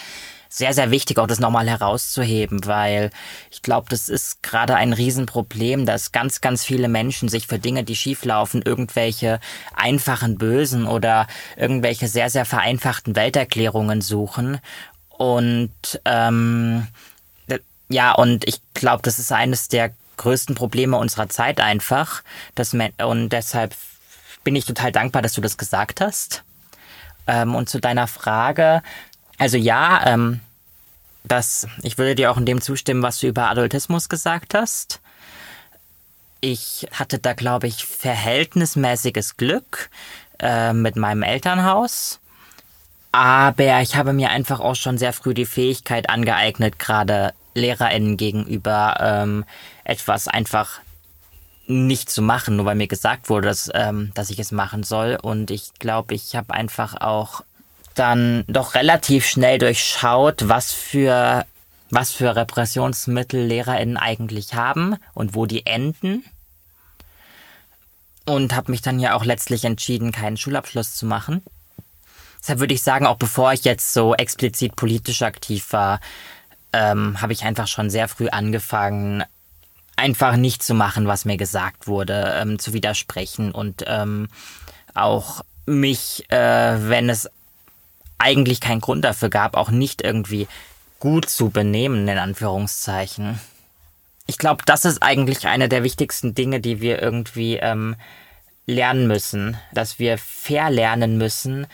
sehr, 0.49 0.73
sehr 0.73 0.91
wichtig, 0.91 1.19
auch 1.19 1.27
das 1.27 1.41
nochmal 1.41 1.69
herauszuheben, 1.69 2.67
weil 2.67 3.11
ich 3.51 3.63
glaube, 3.63 3.89
das 3.89 4.09
ist 4.09 4.43
gerade 4.43 4.77
ein 4.77 4.93
Riesenproblem, 4.93 5.87
dass 5.87 6.13
ganz, 6.13 6.41
ganz 6.41 6.63
viele 6.65 6.89
Menschen 6.89 7.29
sich 7.29 7.47
für 7.47 7.59
Dinge, 7.59 7.85
die 7.85 7.97
schieflaufen, 7.97 8.63
irgendwelche 8.63 9.41
einfachen 9.75 10.39
Bösen 10.39 10.87
oder 10.87 11.27
irgendwelche 11.57 12.07
sehr, 12.07 12.31
sehr 12.31 12.45
vereinfachten 12.45 13.17
Welterklärungen 13.17 14.01
suchen 14.01 14.61
und 15.23 15.71
ähm, 16.05 16.89
ja, 17.89 18.13
und 18.13 18.49
ich 18.49 18.61
glaube, 18.75 19.03
das 19.03 19.21
ist 19.21 19.31
eines 19.31 19.69
der 19.69 19.93
größten 20.17 20.57
Probleme 20.57 20.97
unserer 20.97 21.29
Zeit 21.29 21.61
einfach. 21.61 22.25
Dass 22.57 22.75
und 22.75 23.29
deshalb 23.29 23.77
bin 24.43 24.57
ich 24.57 24.65
total 24.65 24.91
dankbar, 24.91 25.23
dass 25.23 25.35
du 25.35 25.41
das 25.41 25.57
gesagt 25.59 26.01
hast. 26.01 26.43
Ähm, 27.29 27.55
und 27.55 27.69
zu 27.69 27.79
deiner 27.79 28.09
Frage, 28.09 28.83
also 29.39 29.57
ja, 29.57 30.05
ähm, 30.07 30.41
das, 31.23 31.69
ich 31.83 31.99
würde 31.99 32.17
dir 32.17 32.33
auch 32.33 32.37
in 32.37 32.47
dem 32.47 32.61
zustimmen, 32.61 33.05
was 33.05 33.21
du 33.21 33.29
über 33.29 33.49
Adultismus 33.49 34.09
gesagt 34.09 34.55
hast. 34.55 35.01
Ich 36.41 36.89
hatte 36.93 37.21
da, 37.21 37.35
glaube 37.35 37.69
ich, 37.69 37.87
verhältnismäßiges 37.87 39.37
Glück 39.37 39.89
äh, 40.41 40.73
mit 40.73 40.97
meinem 40.97 41.23
Elternhaus. 41.23 42.19
Aber 43.13 43.83
ich 43.83 43.95
habe 43.95 44.15
mir 44.15 44.31
einfach 44.31 44.61
auch 44.61 44.75
schon 44.75 44.97
sehr 44.97 45.13
früh 45.13 45.35
die 45.35 45.45
Fähigkeit 45.45 46.09
angeeignet, 46.09 46.79
gerade 46.79 47.35
LehrerInnen 47.55 48.17
gegenüber 48.17 48.97
ähm, 49.01 49.45
etwas 49.85 50.29
einfach 50.29 50.81
nicht 51.67 52.11
zu 52.11 52.23
machen, 52.23 52.57
nur 52.57 52.67
weil 52.67 52.75
mir 52.75 52.89
gesagt 52.89 53.29
wurde, 53.29 53.49
dass, 53.49 53.71
ähm, 53.75 54.11
dass 54.15 54.31
ich 54.31 54.39
es 54.39 54.51
machen 54.51 54.83
soll. 54.83 55.19
Und 55.21 55.51
ich 55.51 55.75
glaube, 55.79 56.15
ich 56.15 56.35
habe 56.35 56.55
einfach 56.55 57.01
auch 57.01 57.43
dann 57.95 58.45
doch 58.49 58.75
relativ 58.75 59.27
schnell 59.27 59.59
durchschaut, 59.59 60.49
was 60.49 60.73
für, 60.73 61.45
was 61.91 62.13
für 62.13 62.35
Repressionsmittel 62.35 63.45
LehrerInnen 63.45 63.99
eigentlich 63.99 64.55
haben 64.55 64.97
und 65.13 65.35
wo 65.35 65.45
die 65.45 65.67
enden. 65.67 66.25
Und 68.25 68.55
habe 68.55 68.71
mich 68.71 68.83
dann 68.83 69.01
ja 69.01 69.15
auch 69.15 69.25
letztlich 69.25 69.65
entschieden, 69.65 70.13
keinen 70.13 70.37
Schulabschluss 70.37 70.95
zu 70.95 71.07
machen. 71.07 71.43
Deshalb 72.43 72.59
würde 72.59 72.75
ich 72.75 72.83
sagen, 72.83 73.07
auch 73.07 73.17
bevor 73.17 73.53
ich 73.53 73.65
jetzt 73.65 73.93
so 73.93 74.15
explizit 74.15 74.75
politisch 74.75 75.23
aktiv 75.23 75.73
war, 75.73 76.01
ähm, 76.73 77.23
habe 77.23 77.33
ich 77.33 77.45
einfach 77.45 77.69
schon 77.69 77.89
sehr 77.89 78.09
früh 78.09 78.29
angefangen, 78.29 79.23
einfach 79.97 80.37
nicht 80.37 80.63
zu 80.63 80.75
machen, 80.75 81.07
was 81.07 81.25
mir 81.25 81.37
gesagt 81.37 81.87
wurde, 81.87 82.35
ähm, 82.37 82.59
zu 82.59 82.73
widersprechen 82.73 83.53
und 83.53 83.85
ähm, 83.87 84.29
auch 84.95 85.43
mich, 85.67 86.25
äh, 86.31 86.89
wenn 86.89 87.09
es 87.09 87.31
eigentlich 88.19 88.61
keinen 88.61 88.81
Grund 88.81 89.05
dafür 89.05 89.29
gab, 89.29 89.57
auch 89.57 89.71
nicht 89.71 90.03
irgendwie 90.03 90.49
gut 90.99 91.29
zu 91.29 91.51
benehmen, 91.51 92.09
in 92.09 92.19
Anführungszeichen. 92.19 93.41
Ich 94.27 94.39
glaube, 94.39 94.63
das 94.65 94.85
ist 94.85 95.03
eigentlich 95.03 95.47
eine 95.47 95.69
der 95.69 95.83
wichtigsten 95.83 96.35
Dinge, 96.35 96.61
die 96.61 96.81
wir 96.81 97.03
irgendwie 97.03 97.57
ähm, 97.57 97.97
lernen 98.67 99.07
müssen, 99.07 99.57
dass 99.73 99.99
wir 99.99 100.19
fair 100.19 100.71
lernen 100.71 101.19
müssen, 101.19 101.67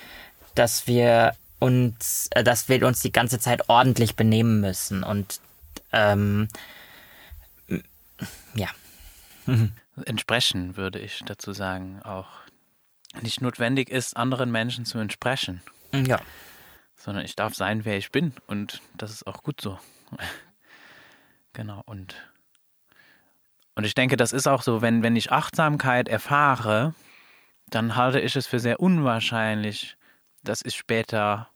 dass 0.58 0.86
wir 0.86 1.34
uns, 1.58 2.28
äh, 2.32 2.44
dass 2.44 2.68
wir 2.68 2.86
uns 2.86 3.00
die 3.00 3.12
ganze 3.12 3.38
Zeit 3.38 3.68
ordentlich 3.68 4.16
benehmen 4.16 4.60
müssen 4.60 5.02
und 5.02 5.40
ähm, 5.92 6.48
ja. 8.54 8.68
Entsprechen 10.04 10.76
würde 10.76 11.00
ich 11.00 11.22
dazu 11.26 11.52
sagen, 11.52 12.00
auch 12.04 12.28
nicht 13.22 13.40
notwendig 13.40 13.90
ist, 13.90 14.16
anderen 14.16 14.50
Menschen 14.52 14.84
zu 14.84 14.98
entsprechen. 14.98 15.62
Ja. 15.92 16.20
Sondern 16.96 17.24
ich 17.24 17.34
darf 17.34 17.54
sein, 17.54 17.84
wer 17.84 17.96
ich 17.96 18.12
bin 18.12 18.32
und 18.46 18.80
das 18.96 19.10
ist 19.10 19.26
auch 19.26 19.42
gut 19.42 19.60
so. 19.60 19.78
genau, 21.52 21.82
und 21.86 22.14
und 23.74 23.84
ich 23.84 23.94
denke, 23.94 24.16
das 24.16 24.32
ist 24.32 24.48
auch 24.48 24.62
so, 24.62 24.82
wenn, 24.82 25.04
wenn 25.04 25.14
ich 25.14 25.30
Achtsamkeit 25.30 26.08
erfahre, 26.08 26.94
dann 27.68 27.94
halte 27.94 28.18
ich 28.18 28.34
es 28.34 28.48
für 28.48 28.58
sehr 28.58 28.80
unwahrscheinlich, 28.80 29.97
dass 30.48 30.64
ich 30.64 30.76
später 30.76 31.48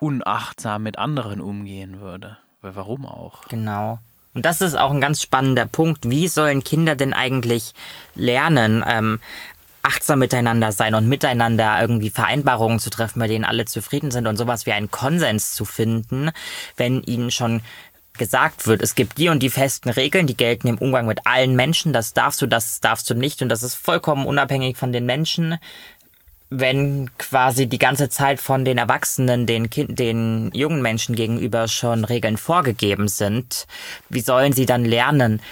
unachtsam 0.00 0.82
mit 0.82 0.98
anderen 0.98 1.40
umgehen 1.40 2.00
würde. 2.00 2.38
Weil 2.60 2.76
warum 2.76 3.06
auch? 3.06 3.42
Genau. 3.48 3.98
Und 4.34 4.44
das 4.44 4.60
ist 4.60 4.76
auch 4.76 4.90
ein 4.90 5.00
ganz 5.00 5.22
spannender 5.22 5.66
Punkt. 5.66 6.08
Wie 6.08 6.28
sollen 6.28 6.62
Kinder 6.62 6.94
denn 6.94 7.12
eigentlich 7.12 7.74
lernen? 8.14 8.84
Ähm, 8.86 9.20
achtsam 9.82 10.18
miteinander 10.18 10.70
sein 10.72 10.94
und 10.94 11.08
miteinander 11.08 11.80
irgendwie 11.80 12.10
Vereinbarungen 12.10 12.78
zu 12.78 12.90
treffen, 12.90 13.20
bei 13.20 13.26
denen 13.26 13.44
alle 13.44 13.64
zufrieden 13.64 14.10
sind 14.10 14.26
und 14.26 14.36
sowas 14.36 14.66
wie 14.66 14.72
einen 14.72 14.90
Konsens 14.90 15.54
zu 15.54 15.64
finden, 15.64 16.30
wenn 16.76 17.02
ihnen 17.02 17.30
schon 17.30 17.62
gesagt 18.18 18.66
wird, 18.66 18.82
es 18.82 18.94
gibt 18.94 19.16
die 19.16 19.28
und 19.28 19.42
die 19.42 19.48
festen 19.48 19.88
Regeln, 19.88 20.26
die 20.26 20.36
gelten 20.36 20.66
im 20.66 20.78
Umgang 20.78 21.06
mit 21.06 21.26
allen 21.26 21.56
Menschen, 21.56 21.92
das 21.92 22.12
darfst 22.12 22.42
du, 22.42 22.46
das 22.46 22.80
darfst 22.80 23.08
du 23.08 23.14
nicht 23.14 23.40
und 23.40 23.48
das 23.48 23.62
ist 23.62 23.76
vollkommen 23.76 24.26
unabhängig 24.26 24.76
von 24.76 24.92
den 24.92 25.06
Menschen. 25.06 25.58
Wenn 26.50 27.10
quasi 27.18 27.66
die 27.66 27.78
ganze 27.78 28.08
Zeit 28.08 28.40
von 28.40 28.64
den 28.64 28.78
Erwachsenen 28.78 29.46
den, 29.46 29.68
kind, 29.68 29.98
den 29.98 30.50
jungen 30.54 30.80
Menschen 30.80 31.14
gegenüber 31.14 31.68
schon 31.68 32.04
Regeln 32.04 32.38
vorgegeben 32.38 33.08
sind, 33.08 33.66
wie 34.08 34.20
sollen 34.20 34.52
sie 34.54 34.64
dann 34.64 34.84
lernen, 34.84 35.42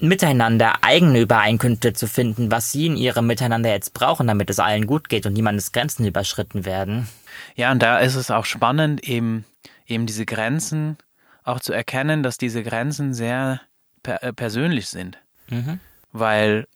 miteinander 0.00 0.82
eigene 0.82 1.20
Übereinkünfte 1.20 1.92
zu 1.92 2.06
finden, 2.06 2.50
was 2.50 2.72
sie 2.72 2.86
in 2.86 2.96
ihrem 2.96 3.26
Miteinander 3.26 3.70
jetzt 3.70 3.94
brauchen, 3.94 4.26
damit 4.26 4.50
es 4.50 4.58
allen 4.58 4.86
gut 4.86 5.08
geht 5.08 5.26
und 5.26 5.34
niemandes 5.34 5.72
Grenzen 5.72 6.06
überschritten 6.06 6.64
werden. 6.64 7.08
Ja, 7.54 7.70
und 7.70 7.82
da 7.82 7.98
ist 7.98 8.14
es 8.14 8.30
auch 8.30 8.44
spannend, 8.44 9.06
eben, 9.06 9.44
eben 9.86 10.06
diese 10.06 10.26
Grenzen 10.26 10.96
auch 11.44 11.60
zu 11.60 11.72
erkennen, 11.72 12.22
dass 12.22 12.38
diese 12.38 12.62
Grenzen 12.62 13.14
sehr 13.14 13.60
per 14.02 14.22
äh, 14.22 14.32
persönlich 14.32 14.88
sind. 14.88 15.18
Mhm. 15.48 15.80
Weil 16.12 16.66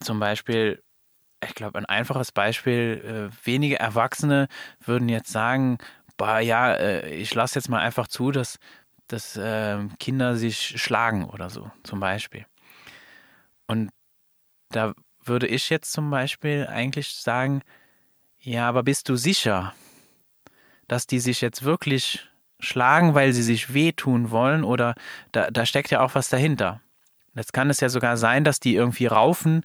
zum 0.00 0.20
Beispiel, 0.20 0.82
ich 1.44 1.54
glaube, 1.54 1.78
ein 1.78 1.86
einfaches 1.86 2.32
Beispiel, 2.32 3.30
äh, 3.32 3.46
wenige 3.46 3.78
Erwachsene 3.78 4.48
würden 4.80 5.08
jetzt 5.08 5.30
sagen, 5.30 5.78
bah, 6.16 6.40
ja, 6.40 6.74
äh, 6.74 7.14
ich 7.14 7.34
lasse 7.34 7.58
jetzt 7.58 7.68
mal 7.68 7.80
einfach 7.80 8.08
zu, 8.08 8.30
dass 8.30 8.58
dass 9.08 9.36
äh, 9.36 9.78
Kinder 10.00 10.36
sich 10.36 10.80
schlagen 10.80 11.26
oder 11.26 11.50
so, 11.50 11.70
zum 11.82 12.00
Beispiel. 12.00 12.46
Und 13.66 13.90
da 14.70 14.94
würde 15.22 15.46
ich 15.46 15.70
jetzt 15.70 15.92
zum 15.92 16.10
Beispiel 16.10 16.66
eigentlich 16.66 17.14
sagen, 17.14 17.62
ja, 18.40 18.68
aber 18.68 18.82
bist 18.82 19.08
du 19.08 19.16
sicher, 19.16 19.74
dass 20.88 21.06
die 21.06 21.20
sich 21.20 21.40
jetzt 21.40 21.62
wirklich 21.62 22.28
schlagen, 22.58 23.14
weil 23.14 23.32
sie 23.32 23.42
sich 23.42 23.74
wehtun 23.74 24.30
wollen 24.30 24.64
oder 24.64 24.94
da, 25.30 25.50
da 25.50 25.66
steckt 25.66 25.90
ja 25.90 26.00
auch 26.00 26.14
was 26.14 26.28
dahinter. 26.28 26.80
Jetzt 27.34 27.52
kann 27.52 27.70
es 27.70 27.80
ja 27.80 27.88
sogar 27.88 28.16
sein, 28.16 28.44
dass 28.44 28.60
die 28.60 28.74
irgendwie 28.74 29.06
raufen 29.06 29.64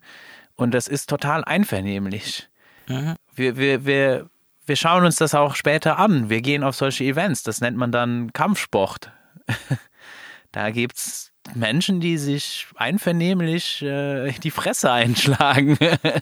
und 0.58 0.74
das 0.74 0.88
ist 0.88 1.08
total 1.10 1.46
einvernehmlich. 1.46 2.50
Mhm. 2.88 3.16
Wir, 3.34 3.58
wir, 3.58 3.86
wir, 3.86 4.30
wir 4.66 4.76
schauen 4.76 5.06
uns 5.06 5.16
das 5.16 5.34
auch 5.34 5.56
später 5.56 5.98
an. 5.98 6.30
Wir 6.30 6.42
gehen 6.42 6.64
auf 6.64 6.76
solche 6.76 7.06
Events. 7.06 7.44
Das 7.44 7.62
nennt 7.62 7.78
man 7.78 7.92
dann 7.92 8.34
Kampfsport. 8.34 9.12
da 10.52 10.72
gibt 10.72 10.98
es 10.98 11.32
Menschen, 11.56 12.00
die 12.00 12.18
sich 12.18 12.68
einvernehmlich 12.76 13.82
äh, 13.84 14.32
die 14.32 14.52
Fresse 14.52 14.92
einschlagen. 14.92 15.78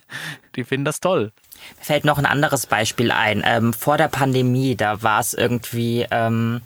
die 0.55 0.63
finden 0.63 0.85
das 0.85 0.99
toll. 0.99 1.31
Mir 1.77 1.85
fällt 1.85 2.05
noch 2.05 2.17
ein 2.17 2.25
anderes 2.25 2.67
Beispiel 2.67 3.11
ein. 3.11 3.41
Ähm, 3.45 3.73
vor 3.73 3.97
der 3.97 4.09
Pandemie, 4.09 4.75
da 4.75 5.01
war 5.01 5.21
es 5.21 5.33
irgendwie 5.33 6.05
ähm, 6.11 6.61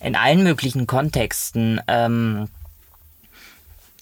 in 0.00 0.16
allen 0.16 0.42
möglichen 0.42 0.86
Kontexten 0.86 1.80
ähm, 1.86 2.48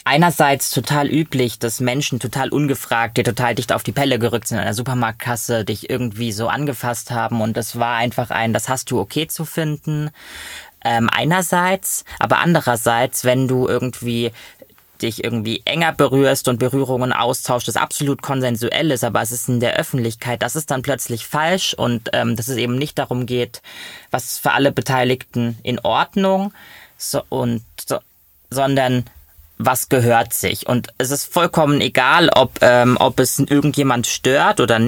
einerseits 0.09 0.71
total 0.71 1.07
üblich, 1.07 1.59
dass 1.59 1.81
Menschen 1.81 2.19
total 2.19 2.49
ungefragt 2.49 3.19
dir 3.19 3.25
total 3.25 3.55
dicht 3.55 3.73
auf 3.73 3.83
die 3.83 3.93
Pelle 3.93 4.19
gerückt 4.19 4.49
sind 4.49 4.59
an 4.59 4.65
der 4.65 4.73
Supermarktkasse, 4.73 5.67
dich 5.67 5.91
irgendwie 5.91 6.33
so 6.33 6.49
angefasst 6.49 7.11
haben 7.11 7.43
und 7.43 7.57
das 7.59 7.79
war 7.79 7.97
einfach 7.97 8.31
ein, 8.31 8.55
das 8.55 8.71
hast 8.71 8.91
du 8.91 8.99
okay 8.99 9.29
zu 9.29 9.45
finden. 9.45 10.11
Ähm, 10.83 11.11
einerseits, 11.13 12.07
aber 12.19 12.39
andererseits, 12.39 13.25
wenn 13.25 13.49
du 13.49 13.69
irgendwie 13.69 14.33
dich 15.03 15.23
irgendwie 15.23 15.61
enger 15.67 15.93
berührst 15.93 16.49
und 16.49 16.59
Berührungen 16.59 17.13
austauscht, 17.13 17.69
das 17.69 17.77
absolut 17.77 18.23
konsensuell 18.23 18.91
ist, 18.91 19.05
aber 19.05 19.21
es 19.21 19.31
ist 19.31 19.49
in 19.49 19.61
der 19.61 19.77
Öffentlichkeit, 19.77 20.43
das 20.43 20.57
ist 20.57 20.71
dann 20.71 20.83
plötzlich 20.83 21.27
falsch 21.27 21.75
und 21.75 22.09
ähm, 22.15 22.35
dass 22.35 22.49
es 22.49 22.57
eben 22.57 22.79
nicht 22.79 22.99
darum 22.99 23.27
geht, 23.27 23.61
was 24.11 24.39
für 24.39 24.53
alle 24.53 24.73
Beteiligten 24.73 25.59
in 25.63 25.79
Ordnung, 25.81 26.55
so, 26.97 27.23
und 27.29 27.63
so, 27.87 27.99
sondern 28.51 29.05
was 29.59 29.89
gehört 29.89 30.33
sich. 30.33 30.67
Und 30.67 30.89
es 30.99 31.11
ist 31.11 31.33
vollkommen 31.33 31.81
egal, 31.81 32.31
ob, 32.35 32.59
ähm, 32.63 32.97
ob 32.99 33.19
es 33.21 33.39
irgendjemand 33.39 34.07
stört 34.07 34.61
oder 34.61 34.81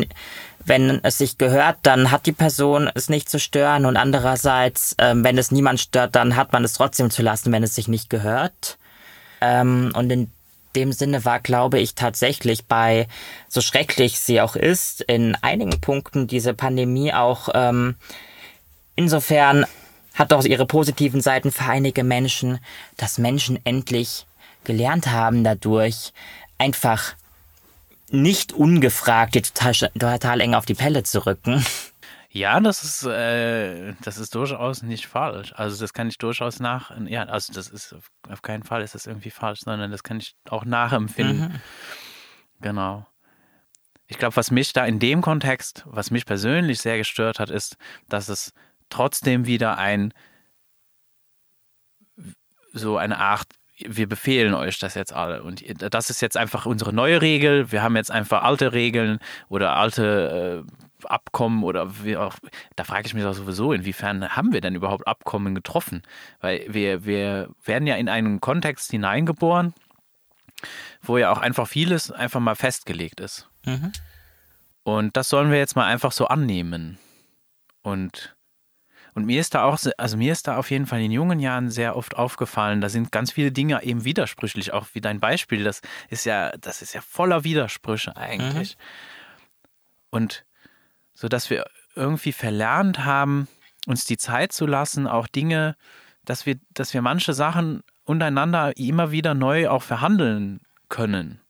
wenn 0.64 1.00
es 1.02 1.18
sich 1.18 1.38
gehört, 1.38 1.78
dann 1.82 2.10
hat 2.10 2.26
die 2.26 2.32
Person 2.32 2.88
es 2.94 3.08
nicht 3.08 3.28
zu 3.28 3.38
stören 3.38 3.86
und 3.86 3.96
andererseits, 3.96 4.94
ähm, 4.98 5.24
wenn 5.24 5.38
es 5.38 5.50
niemand 5.50 5.80
stört, 5.80 6.14
dann 6.14 6.36
hat 6.36 6.52
man 6.52 6.64
es 6.64 6.74
trotzdem 6.74 7.10
zu 7.10 7.22
lassen, 7.22 7.50
wenn 7.52 7.62
es 7.62 7.74
sich 7.74 7.88
nicht 7.88 8.10
gehört. 8.10 8.78
Ähm, 9.40 9.92
und 9.94 10.10
in 10.10 10.30
dem 10.76 10.92
Sinne 10.92 11.24
war, 11.24 11.40
glaube 11.40 11.80
ich, 11.80 11.94
tatsächlich 11.94 12.66
bei, 12.66 13.08
so 13.48 13.60
schrecklich 13.60 14.20
sie 14.20 14.40
auch 14.40 14.54
ist, 14.54 15.00
in 15.00 15.34
einigen 15.42 15.80
Punkten 15.80 16.26
diese 16.26 16.54
Pandemie 16.54 17.12
auch 17.12 17.48
ähm, 17.54 17.96
insofern 18.94 19.66
hat 20.14 20.32
auch 20.32 20.44
ihre 20.44 20.66
positiven 20.66 21.20
Seiten 21.20 21.50
für 21.50 21.64
einige 21.64 22.04
Menschen, 22.04 22.58
dass 22.96 23.18
Menschen 23.18 23.58
endlich 23.64 24.26
gelernt 24.64 25.08
haben 25.08 25.44
dadurch, 25.44 26.12
einfach 26.58 27.14
nicht 28.10 28.52
ungefragt 28.52 29.34
die 29.34 29.42
total, 29.42 29.90
total 29.98 30.40
eng 30.40 30.54
auf 30.54 30.66
die 30.66 30.74
Pelle 30.74 31.02
zu 31.02 31.24
rücken. 31.26 31.64
Ja, 32.32 32.60
das 32.60 32.84
ist, 32.84 33.04
äh, 33.04 33.94
das 34.02 34.16
ist 34.18 34.36
durchaus 34.36 34.82
nicht 34.82 35.08
falsch. 35.08 35.52
Also 35.56 35.80
das 35.80 35.92
kann 35.92 36.08
ich 36.08 36.16
durchaus 36.16 36.60
nach, 36.60 36.92
ja, 37.06 37.24
also 37.24 37.52
das 37.52 37.68
ist 37.68 37.96
auf 38.28 38.42
keinen 38.42 38.62
Fall 38.62 38.82
ist 38.82 38.94
das 38.94 39.08
irgendwie 39.08 39.30
falsch, 39.30 39.60
sondern 39.60 39.90
das 39.90 40.04
kann 40.04 40.18
ich 40.18 40.36
auch 40.48 40.64
nachempfinden. 40.64 41.52
Mhm. 41.52 41.60
Genau. 42.60 43.06
Ich 44.06 44.18
glaube, 44.18 44.36
was 44.36 44.50
mich 44.50 44.72
da 44.72 44.84
in 44.86 45.00
dem 45.00 45.22
Kontext, 45.22 45.84
was 45.86 46.10
mich 46.12 46.24
persönlich 46.24 46.80
sehr 46.80 46.98
gestört 46.98 47.40
hat, 47.40 47.50
ist, 47.50 47.76
dass 48.08 48.28
es 48.28 48.52
trotzdem 48.90 49.46
wieder 49.46 49.78
ein 49.78 50.14
so 52.72 52.96
eine 52.96 53.18
Art 53.18 53.46
wir 53.88 54.08
befehlen 54.08 54.54
euch 54.54 54.78
das 54.78 54.94
jetzt 54.94 55.12
alle. 55.12 55.42
Und 55.42 55.62
das 55.92 56.10
ist 56.10 56.20
jetzt 56.20 56.36
einfach 56.36 56.66
unsere 56.66 56.92
neue 56.92 57.20
Regel. 57.22 57.72
Wir 57.72 57.82
haben 57.82 57.96
jetzt 57.96 58.10
einfach 58.10 58.42
alte 58.42 58.72
Regeln 58.72 59.18
oder 59.48 59.76
alte 59.76 60.64
äh, 60.66 61.06
Abkommen 61.06 61.64
oder 61.64 62.04
wie 62.04 62.16
auch. 62.16 62.34
Da 62.76 62.84
frage 62.84 63.06
ich 63.06 63.14
mich 63.14 63.24
auch 63.24 63.32
sowieso, 63.32 63.72
inwiefern 63.72 64.28
haben 64.36 64.52
wir 64.52 64.60
denn 64.60 64.74
überhaupt 64.74 65.06
Abkommen 65.06 65.54
getroffen? 65.54 66.02
Weil 66.40 66.66
wir, 66.68 67.04
wir 67.04 67.48
werden 67.64 67.86
ja 67.86 67.96
in 67.96 68.08
einen 68.08 68.40
Kontext 68.40 68.90
hineingeboren, 68.90 69.74
wo 71.02 71.18
ja 71.18 71.32
auch 71.32 71.38
einfach 71.38 71.68
vieles 71.68 72.10
einfach 72.10 72.40
mal 72.40 72.56
festgelegt 72.56 73.20
ist. 73.20 73.48
Mhm. 73.64 73.92
Und 74.82 75.16
das 75.16 75.28
sollen 75.28 75.50
wir 75.50 75.58
jetzt 75.58 75.76
mal 75.76 75.86
einfach 75.86 76.12
so 76.12 76.26
annehmen. 76.26 76.98
Und 77.82 78.34
und 79.20 79.26
mir 79.26 79.38
ist 79.38 79.54
da 79.54 79.64
auch, 79.64 79.78
also 79.98 80.16
mir 80.16 80.32
ist 80.32 80.48
da 80.48 80.56
auf 80.56 80.70
jeden 80.70 80.86
Fall 80.86 81.02
in 81.02 81.10
jungen 81.10 81.40
Jahren 81.40 81.68
sehr 81.68 81.94
oft 81.94 82.16
aufgefallen, 82.16 82.80
da 82.80 82.88
sind 82.88 83.12
ganz 83.12 83.32
viele 83.32 83.52
Dinge 83.52 83.82
eben 83.82 84.04
widersprüchlich, 84.06 84.72
auch 84.72 84.86
wie 84.94 85.02
dein 85.02 85.20
Beispiel, 85.20 85.62
das 85.62 85.82
ist 86.08 86.24
ja, 86.24 86.52
das 86.56 86.80
ist 86.80 86.94
ja 86.94 87.02
voller 87.02 87.44
Widersprüche 87.44 88.16
eigentlich. 88.16 88.76
Mhm. 88.76 88.82
Und 90.08 90.44
so 91.12 91.28
dass 91.28 91.50
wir 91.50 91.66
irgendwie 91.94 92.32
verlernt 92.32 93.04
haben, 93.04 93.46
uns 93.86 94.06
die 94.06 94.16
Zeit 94.16 94.52
zu 94.52 94.64
lassen, 94.64 95.06
auch 95.06 95.26
Dinge, 95.26 95.76
dass 96.24 96.46
wir, 96.46 96.58
dass 96.70 96.94
wir 96.94 97.02
manche 97.02 97.34
Sachen 97.34 97.82
untereinander 98.04 98.74
immer 98.78 99.10
wieder 99.10 99.34
neu 99.34 99.68
auch 99.68 99.82
verhandeln 99.82 100.60
können 100.88 101.40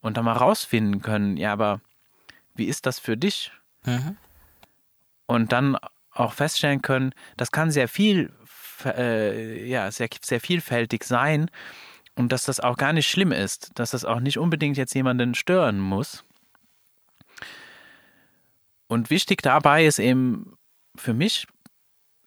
und 0.00 0.16
dann 0.16 0.24
mal 0.24 0.36
rausfinden 0.36 1.02
können, 1.02 1.36
ja, 1.36 1.52
aber 1.52 1.80
wie 2.54 2.66
ist 2.66 2.86
das 2.86 3.00
für 3.00 3.16
dich? 3.16 3.50
Mhm. 3.84 4.16
Und 5.26 5.50
dann 5.50 5.76
auch 6.14 6.32
feststellen 6.32 6.82
können, 6.82 7.12
das 7.36 7.50
kann 7.50 7.70
sehr 7.70 7.88
viel, 7.88 8.32
äh, 8.84 9.66
ja, 9.68 9.90
sehr, 9.90 10.08
sehr 10.22 10.40
vielfältig 10.40 11.04
sein 11.04 11.50
und 12.14 12.30
dass 12.32 12.44
das 12.44 12.60
auch 12.60 12.76
gar 12.76 12.92
nicht 12.92 13.08
schlimm 13.08 13.32
ist, 13.32 13.72
dass 13.78 13.90
das 13.90 14.04
auch 14.04 14.20
nicht 14.20 14.38
unbedingt 14.38 14.76
jetzt 14.76 14.94
jemanden 14.94 15.34
stören 15.34 15.80
muss. 15.80 16.24
Und 18.86 19.10
wichtig 19.10 19.42
dabei 19.42 19.86
ist 19.86 19.98
eben 19.98 20.56
für 20.94 21.14
mich 21.14 21.46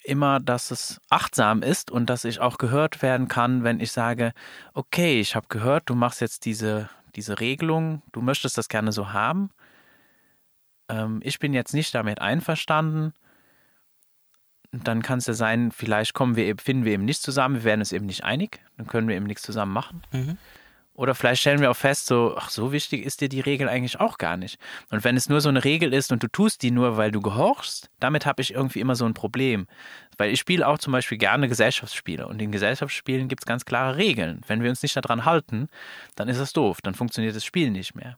immer, 0.04 0.40
dass 0.40 0.72
es 0.72 1.00
achtsam 1.10 1.62
ist 1.62 1.92
und 1.92 2.10
dass 2.10 2.26
ich 2.26 2.40
auch 2.40 2.58
gehört 2.58 3.02
werden 3.02 3.28
kann, 3.28 3.64
wenn 3.64 3.80
ich 3.80 3.92
sage, 3.92 4.34
okay, 4.74 5.20
ich 5.20 5.36
habe 5.36 5.48
gehört, 5.50 5.90
du 5.90 5.96
machst 5.96 6.22
jetzt 6.22 6.46
diese, 6.46 6.90
diese 7.16 7.40
Regelung, 7.40 8.02
du 8.12 8.22
möchtest 8.22 8.58
das 8.58 8.70
gerne 8.70 8.92
so 8.92 9.12
haben. 9.14 9.50
Ähm, 10.90 11.20
ich 11.24 11.40
bin 11.40 11.54
jetzt 11.54 11.74
nicht 11.74 11.94
damit 11.94 12.22
einverstanden 12.22 13.14
dann 14.84 15.02
kann 15.02 15.20
es 15.20 15.28
ja 15.28 15.34
sein, 15.34 15.72
vielleicht 15.72 16.14
kommen 16.14 16.36
wir 16.36 16.46
eben, 16.46 16.60
finden 16.60 16.86
wir 16.86 16.94
eben 16.94 17.06
nicht 17.06 17.22
zusammen, 17.22 17.56
wir 17.56 17.64
werden 17.64 17.82
uns 17.82 17.92
eben 17.92 18.06
nicht 18.06 18.24
einig, 18.24 18.60
dann 18.78 18.88
können 18.88 19.08
wir 19.08 19.16
eben 19.16 19.26
nichts 19.26 19.44
zusammen 19.44 19.74
machen. 19.74 20.02
Mhm. 20.12 20.38
Oder 20.98 21.14
vielleicht 21.14 21.42
stellen 21.42 21.62
wir 21.62 21.70
auch 21.70 21.78
fest, 21.78 22.08
so, 22.08 22.34
ach, 22.38 22.50
so 22.50 22.72
wichtig 22.72 23.06
ist 23.06 23.22
dir 23.22 23.30
die 23.30 23.40
Regel 23.40 23.70
eigentlich 23.70 24.00
auch 24.00 24.18
gar 24.18 24.36
nicht. 24.36 24.60
Und 24.90 25.04
wenn 25.04 25.16
es 25.16 25.30
nur 25.30 25.42
so 25.42 25.50
eine 25.50 25.64
Regel 25.64 25.94
ist 25.94 26.12
und 26.12 26.24
du 26.24 26.28
tust 26.28 26.64
die 26.64 26.72
nur, 26.72 26.98
weil 26.98 27.12
du 27.12 27.22
gehorchst, 27.22 27.92
damit 28.00 28.26
habe 28.26 28.42
ich 28.42 28.56
irgendwie 28.56 28.80
immer 28.80 28.96
so 28.96 29.06
ein 29.06 29.14
Problem. 29.14 29.68
Weil 30.18 30.32
ich 30.32 30.40
spiele 30.40 30.68
auch 30.68 30.80
zum 30.80 30.94
Beispiel 30.94 31.20
gerne 31.20 31.48
Gesellschaftsspiele 31.48 32.28
und 32.28 32.42
in 32.42 32.52
Gesellschaftsspielen 32.52 33.28
gibt 33.28 33.44
es 33.44 33.46
ganz 33.46 33.64
klare 33.64 33.96
Regeln. 33.96 34.42
Wenn 34.48 34.64
wir 34.64 34.72
uns 34.72 34.82
nicht 34.82 34.96
daran 34.96 35.24
halten, 35.24 35.68
dann 36.16 36.30
ist 36.30 36.40
es 36.40 36.52
doof, 36.52 36.80
dann 36.82 36.96
funktioniert 36.96 37.36
das 37.36 37.46
Spiel 37.46 37.70
nicht 37.70 37.94
mehr. 37.94 38.18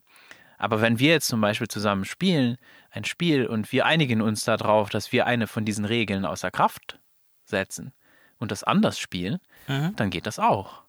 Aber 0.59 0.81
wenn 0.81 0.99
wir 0.99 1.09
jetzt 1.09 1.27
zum 1.27 1.41
Beispiel 1.41 1.67
zusammen 1.67 2.05
spielen, 2.05 2.57
ein 2.91 3.05
Spiel, 3.05 3.47
und 3.47 3.71
wir 3.71 3.85
einigen 3.85 4.21
uns 4.21 4.43
darauf, 4.43 4.89
dass 4.89 5.11
wir 5.11 5.25
eine 5.25 5.47
von 5.47 5.65
diesen 5.65 5.85
Regeln 5.85 6.25
außer 6.25 6.51
Kraft 6.51 6.99
setzen 7.45 7.93
und 8.37 8.51
das 8.51 8.63
anders 8.63 8.99
spielen, 8.99 9.39
Mhm. 9.67 9.95
dann 9.95 10.09
geht 10.09 10.27
das 10.27 10.37
auch. 10.37 10.81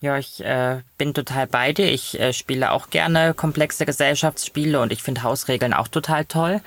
Ja, 0.00 0.18
ich 0.18 0.42
äh, 0.44 0.82
bin 0.98 1.14
total 1.14 1.46
bei 1.46 1.72
dir. 1.72 1.92
Ich 1.92 2.18
äh, 2.18 2.32
spiele 2.32 2.72
auch 2.72 2.90
gerne 2.90 3.34
komplexe 3.34 3.86
Gesellschaftsspiele 3.86 4.80
und 4.80 4.90
ich 4.90 5.02
finde 5.02 5.22
Hausregeln 5.22 5.72
auch 5.74 5.86
total 5.86 6.24
toll. 6.24 6.60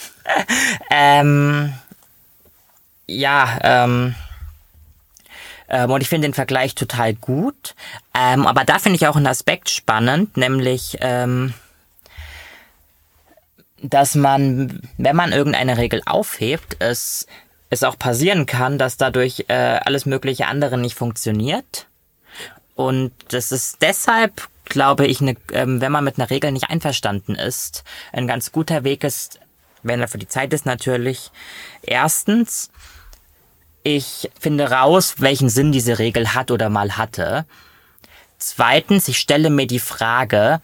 ähm, 0.90 1.74
ja, 3.06 3.58
ähm, 3.62 4.14
ähm, 5.68 5.90
und 5.90 6.00
ich 6.00 6.08
finde 6.08 6.28
den 6.28 6.34
Vergleich 6.34 6.74
total 6.74 7.14
gut. 7.14 7.74
Ähm, 8.14 8.46
aber 8.46 8.64
da 8.64 8.78
finde 8.78 8.96
ich 8.96 9.06
auch 9.06 9.16
einen 9.16 9.26
Aspekt 9.26 9.70
spannend, 9.70 10.36
nämlich, 10.36 10.98
ähm, 11.00 11.54
dass 13.82 14.14
man, 14.14 14.80
wenn 14.96 15.16
man 15.16 15.32
irgendeine 15.32 15.76
Regel 15.76 16.02
aufhebt, 16.06 16.76
es, 16.78 17.26
es 17.70 17.82
auch 17.82 17.98
passieren 17.98 18.46
kann, 18.46 18.78
dass 18.78 18.96
dadurch 18.96 19.46
äh, 19.48 19.54
alles 19.54 20.06
mögliche 20.06 20.46
andere 20.46 20.78
nicht 20.78 20.96
funktioniert. 20.96 21.86
Und 22.74 23.12
das 23.28 23.52
ist 23.52 23.78
deshalb, 23.80 24.48
glaube 24.64 25.06
ich, 25.06 25.20
ne, 25.20 25.36
ähm, 25.52 25.80
wenn 25.80 25.92
man 25.92 26.04
mit 26.04 26.18
einer 26.18 26.30
Regel 26.30 26.52
nicht 26.52 26.70
einverstanden 26.70 27.34
ist, 27.34 27.84
ein 28.12 28.26
ganz 28.26 28.52
guter 28.52 28.84
Weg 28.84 29.02
ist, 29.04 29.40
wenn 29.82 30.00
er 30.00 30.08
für 30.08 30.18
die 30.18 30.28
Zeit 30.28 30.52
ist 30.52 30.66
natürlich, 30.66 31.30
erstens, 31.82 32.70
ich 33.86 34.28
finde 34.40 34.72
raus, 34.72 35.14
welchen 35.18 35.48
Sinn 35.48 35.70
diese 35.70 36.00
Regel 36.00 36.34
hat 36.34 36.50
oder 36.50 36.68
mal 36.68 36.96
hatte. 36.96 37.46
Zweitens, 38.36 39.06
ich 39.06 39.18
stelle 39.18 39.48
mir 39.48 39.68
die 39.68 39.78
Frage, 39.78 40.60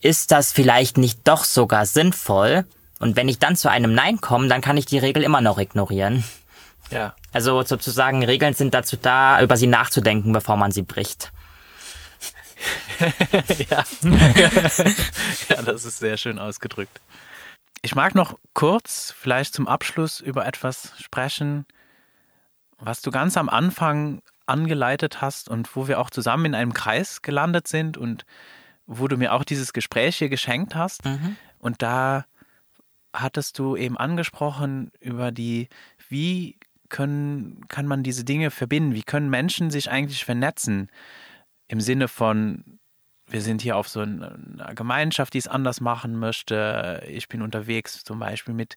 ist 0.00 0.32
das 0.32 0.50
vielleicht 0.50 0.96
nicht 0.96 1.20
doch 1.24 1.44
sogar 1.44 1.84
sinnvoll? 1.84 2.64
Und 3.00 3.16
wenn 3.16 3.28
ich 3.28 3.38
dann 3.38 3.54
zu 3.54 3.70
einem 3.70 3.92
Nein 3.92 4.18
komme, 4.22 4.48
dann 4.48 4.62
kann 4.62 4.78
ich 4.78 4.86
die 4.86 4.96
Regel 4.96 5.22
immer 5.22 5.42
noch 5.42 5.58
ignorieren. 5.58 6.24
Ja. 6.90 7.14
Also 7.34 7.62
sozusagen, 7.62 8.24
Regeln 8.24 8.54
sind 8.54 8.72
dazu 8.72 8.96
da, 8.96 9.42
über 9.42 9.58
sie 9.58 9.66
nachzudenken, 9.66 10.32
bevor 10.32 10.56
man 10.56 10.72
sie 10.72 10.82
bricht. 10.82 11.32
ja. 13.68 13.84
ja, 15.50 15.62
das 15.62 15.84
ist 15.84 15.98
sehr 15.98 16.16
schön 16.16 16.38
ausgedrückt. 16.38 17.02
Ich 17.82 17.94
mag 17.94 18.14
noch 18.14 18.38
kurz 18.54 19.14
vielleicht 19.18 19.52
zum 19.52 19.68
Abschluss 19.68 20.20
über 20.20 20.46
etwas 20.46 20.92
sprechen, 20.98 21.66
was 22.78 23.02
du 23.02 23.10
ganz 23.10 23.36
am 23.36 23.48
Anfang 23.48 24.22
angeleitet 24.46 25.20
hast 25.20 25.48
und 25.48 25.74
wo 25.74 25.88
wir 25.88 26.00
auch 26.00 26.10
zusammen 26.10 26.46
in 26.46 26.54
einem 26.54 26.74
Kreis 26.74 27.22
gelandet 27.22 27.68
sind 27.68 27.96
und 27.96 28.24
wo 28.86 29.08
du 29.08 29.16
mir 29.16 29.32
auch 29.32 29.44
dieses 29.44 29.72
Gespräch 29.72 30.16
hier 30.16 30.28
geschenkt 30.28 30.74
hast. 30.74 31.04
Mhm. 31.04 31.36
Und 31.58 31.82
da 31.82 32.26
hattest 33.12 33.58
du 33.58 33.76
eben 33.76 33.96
angesprochen 33.96 34.90
über 35.00 35.32
die, 35.32 35.68
wie 36.08 36.58
können, 36.88 37.66
kann 37.68 37.86
man 37.86 38.02
diese 38.02 38.24
Dinge 38.24 38.50
verbinden? 38.50 38.94
Wie 38.94 39.02
können 39.02 39.30
Menschen 39.30 39.70
sich 39.70 39.90
eigentlich 39.90 40.24
vernetzen? 40.24 40.90
Im 41.66 41.80
Sinne 41.80 42.08
von, 42.08 42.78
wir 43.26 43.40
sind 43.40 43.62
hier 43.62 43.76
auf 43.76 43.88
so 43.88 44.00
einer 44.00 44.74
Gemeinschaft, 44.74 45.32
die 45.32 45.38
es 45.38 45.48
anders 45.48 45.80
machen 45.80 46.18
möchte. 46.18 47.02
Ich 47.08 47.28
bin 47.28 47.40
unterwegs 47.40 48.04
zum 48.04 48.18
Beispiel 48.18 48.54
mit, 48.54 48.76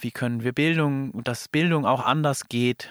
wie 0.00 0.10
können 0.10 0.42
wir 0.42 0.52
Bildung, 0.52 1.22
dass 1.24 1.48
Bildung 1.48 1.86
auch 1.86 2.04
anders 2.04 2.48
geht. 2.48 2.90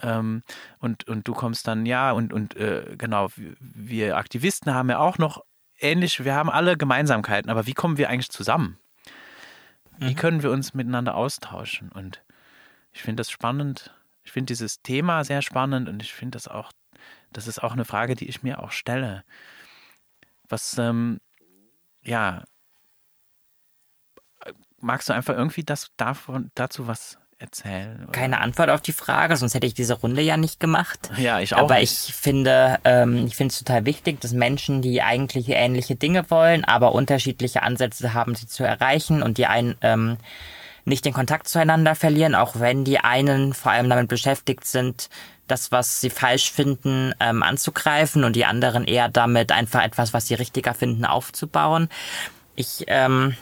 Ähm, 0.00 0.42
und, 0.78 1.08
und 1.08 1.28
du 1.28 1.32
kommst 1.32 1.66
dann, 1.68 1.86
ja, 1.86 2.12
und, 2.12 2.32
und 2.32 2.56
äh, 2.56 2.96
genau, 2.98 3.28
wir 3.60 4.16
Aktivisten 4.16 4.74
haben 4.74 4.90
ja 4.90 4.98
auch 4.98 5.18
noch 5.18 5.44
ähnlich, 5.78 6.24
wir 6.24 6.34
haben 6.34 6.50
alle 6.50 6.76
Gemeinsamkeiten, 6.76 7.50
aber 7.50 7.66
wie 7.66 7.74
kommen 7.74 7.98
wir 7.98 8.08
eigentlich 8.08 8.30
zusammen? 8.30 8.78
Wie 9.98 10.14
können 10.14 10.42
wir 10.42 10.50
uns 10.50 10.74
miteinander 10.74 11.14
austauschen? 11.14 11.90
Und 11.92 12.22
ich 12.92 13.02
finde 13.02 13.20
das 13.20 13.30
spannend. 13.30 13.94
Ich 14.24 14.32
finde 14.32 14.46
dieses 14.46 14.82
Thema 14.82 15.22
sehr 15.22 15.42
spannend 15.42 15.88
und 15.88 16.02
ich 16.02 16.12
finde 16.12 16.36
das 16.36 16.48
auch, 16.48 16.72
das 17.32 17.46
ist 17.46 17.62
auch 17.62 17.72
eine 17.72 17.84
Frage, 17.84 18.14
die 18.16 18.28
ich 18.28 18.42
mir 18.42 18.60
auch 18.60 18.72
stelle. 18.72 19.24
Was, 20.48 20.76
ähm, 20.78 21.20
ja, 22.02 22.42
magst 24.82 25.08
du 25.08 25.12
einfach 25.12 25.34
irgendwie 25.34 25.64
das 25.64 25.90
davon, 25.96 26.50
dazu 26.54 26.86
was 26.86 27.18
erzählen? 27.38 28.04
oder? 28.04 28.12
Keine 28.12 28.40
Antwort 28.40 28.70
auf 28.70 28.80
die 28.80 28.92
Frage, 28.92 29.36
sonst 29.36 29.54
hätte 29.54 29.66
ich 29.66 29.74
diese 29.74 29.94
Runde 29.94 30.22
ja 30.22 30.36
nicht 30.36 30.60
gemacht. 30.60 31.10
Ja, 31.16 31.40
ich 31.40 31.54
auch. 31.54 31.58
Aber 31.60 31.78
nicht. 31.78 32.08
ich 32.08 32.14
finde, 32.14 32.78
ähm, 32.84 33.26
ich 33.26 33.36
finde 33.36 33.52
es 33.52 33.58
total 33.58 33.84
wichtig, 33.84 34.20
dass 34.20 34.32
Menschen, 34.32 34.82
die 34.82 35.02
eigentlich 35.02 35.48
ähnliche 35.48 35.96
Dinge 35.96 36.30
wollen, 36.30 36.64
aber 36.64 36.94
unterschiedliche 36.94 37.62
Ansätze 37.62 38.14
haben, 38.14 38.34
sie 38.34 38.46
zu 38.46 38.64
erreichen 38.64 39.22
und 39.22 39.38
die 39.38 39.46
einen 39.46 39.76
ähm, 39.82 40.18
nicht 40.84 41.04
den 41.04 41.12
Kontakt 41.12 41.48
zueinander 41.48 41.94
verlieren, 41.94 42.34
auch 42.34 42.58
wenn 42.58 42.84
die 42.84 42.98
einen 42.98 43.54
vor 43.54 43.72
allem 43.72 43.88
damit 43.88 44.08
beschäftigt 44.08 44.64
sind, 44.66 45.08
das, 45.46 45.70
was 45.70 46.00
sie 46.00 46.10
falsch 46.10 46.50
finden, 46.50 47.12
ähm, 47.20 47.42
anzugreifen 47.42 48.24
und 48.24 48.36
die 48.36 48.46
anderen 48.46 48.84
eher 48.84 49.08
damit 49.08 49.52
einfach 49.52 49.84
etwas, 49.84 50.12
was 50.12 50.26
sie 50.26 50.34
richtiger 50.34 50.74
finden, 50.74 51.04
aufzubauen. 51.04 51.88
Ich 52.56 52.84
ähm, 52.88 53.36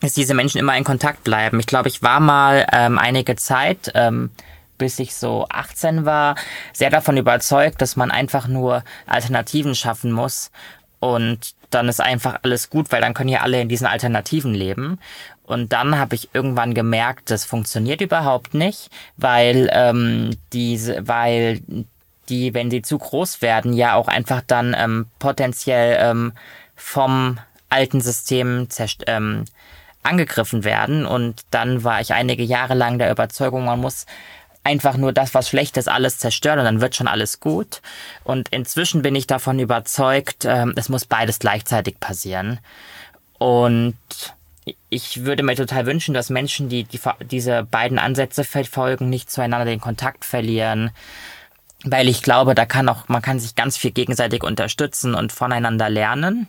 dass 0.00 0.14
diese 0.14 0.34
Menschen 0.34 0.58
immer 0.58 0.76
in 0.76 0.84
Kontakt 0.84 1.24
bleiben. 1.24 1.60
Ich 1.60 1.66
glaube, 1.66 1.88
ich 1.88 2.02
war 2.02 2.20
mal 2.20 2.66
ähm, 2.72 2.98
einige 2.98 3.36
Zeit, 3.36 3.92
ähm, 3.94 4.30
bis 4.78 4.98
ich 4.98 5.14
so 5.14 5.46
18 5.50 6.06
war, 6.06 6.34
sehr 6.72 6.90
davon 6.90 7.16
überzeugt, 7.16 7.82
dass 7.82 7.96
man 7.96 8.10
einfach 8.10 8.48
nur 8.48 8.82
Alternativen 9.06 9.74
schaffen 9.74 10.10
muss. 10.10 10.50
Und 11.00 11.54
dann 11.70 11.88
ist 11.88 12.00
einfach 12.00 12.38
alles 12.42 12.70
gut, 12.70 12.90
weil 12.90 13.00
dann 13.00 13.14
können 13.14 13.28
ja 13.28 13.40
alle 13.40 13.60
in 13.60 13.68
diesen 13.68 13.86
Alternativen 13.86 14.54
leben. 14.54 14.98
Und 15.44 15.72
dann 15.72 15.98
habe 15.98 16.14
ich 16.14 16.30
irgendwann 16.32 16.74
gemerkt, 16.74 17.30
das 17.30 17.44
funktioniert 17.44 18.00
überhaupt 18.00 18.54
nicht, 18.54 18.90
weil 19.16 19.68
ähm, 19.72 20.36
diese, 20.52 21.06
weil 21.06 21.60
die, 22.28 22.54
wenn 22.54 22.70
sie 22.70 22.82
zu 22.82 22.98
groß 22.98 23.42
werden, 23.42 23.72
ja 23.72 23.94
auch 23.94 24.08
einfach 24.08 24.42
dann 24.46 24.74
ähm, 24.78 25.06
potenziell 25.18 25.98
ähm, 26.00 26.32
vom 26.76 27.38
alten 27.68 28.00
System 28.00 28.70
zerst 28.70 29.04
ähm, 29.06 29.44
angegriffen 30.02 30.64
werden. 30.64 31.06
Und 31.06 31.42
dann 31.50 31.84
war 31.84 32.00
ich 32.00 32.12
einige 32.12 32.42
Jahre 32.42 32.74
lang 32.74 32.98
der 32.98 33.10
Überzeugung, 33.10 33.64
man 33.64 33.80
muss 33.80 34.06
einfach 34.62 34.96
nur 34.96 35.12
das, 35.12 35.34
was 35.34 35.48
schlecht 35.48 35.76
ist, 35.76 35.88
alles 35.88 36.18
zerstören 36.18 36.58
und 36.58 36.64
dann 36.64 36.80
wird 36.80 36.94
schon 36.94 37.08
alles 37.08 37.40
gut. 37.40 37.80
Und 38.24 38.50
inzwischen 38.50 39.02
bin 39.02 39.14
ich 39.14 39.26
davon 39.26 39.58
überzeugt, 39.58 40.44
ähm, 40.44 40.74
es 40.76 40.88
muss 40.88 41.06
beides 41.06 41.38
gleichzeitig 41.38 41.98
passieren. 41.98 42.58
Und 43.38 43.96
ich 44.90 45.24
würde 45.24 45.42
mir 45.42 45.56
total 45.56 45.86
wünschen, 45.86 46.14
dass 46.14 46.30
Menschen, 46.30 46.68
die, 46.68 46.84
die 46.84 47.00
diese 47.22 47.64
beiden 47.64 47.98
Ansätze 47.98 48.44
verfolgen, 48.44 49.08
nicht 49.08 49.30
zueinander 49.30 49.64
den 49.64 49.80
Kontakt 49.80 50.24
verlieren. 50.24 50.90
Weil 51.84 52.08
ich 52.08 52.22
glaube, 52.22 52.54
da 52.54 52.66
kann 52.66 52.88
auch, 52.90 53.08
man 53.08 53.22
kann 53.22 53.40
sich 53.40 53.54
ganz 53.54 53.78
viel 53.78 53.90
gegenseitig 53.92 54.42
unterstützen 54.42 55.14
und 55.14 55.32
voneinander 55.32 55.88
lernen. 55.88 56.48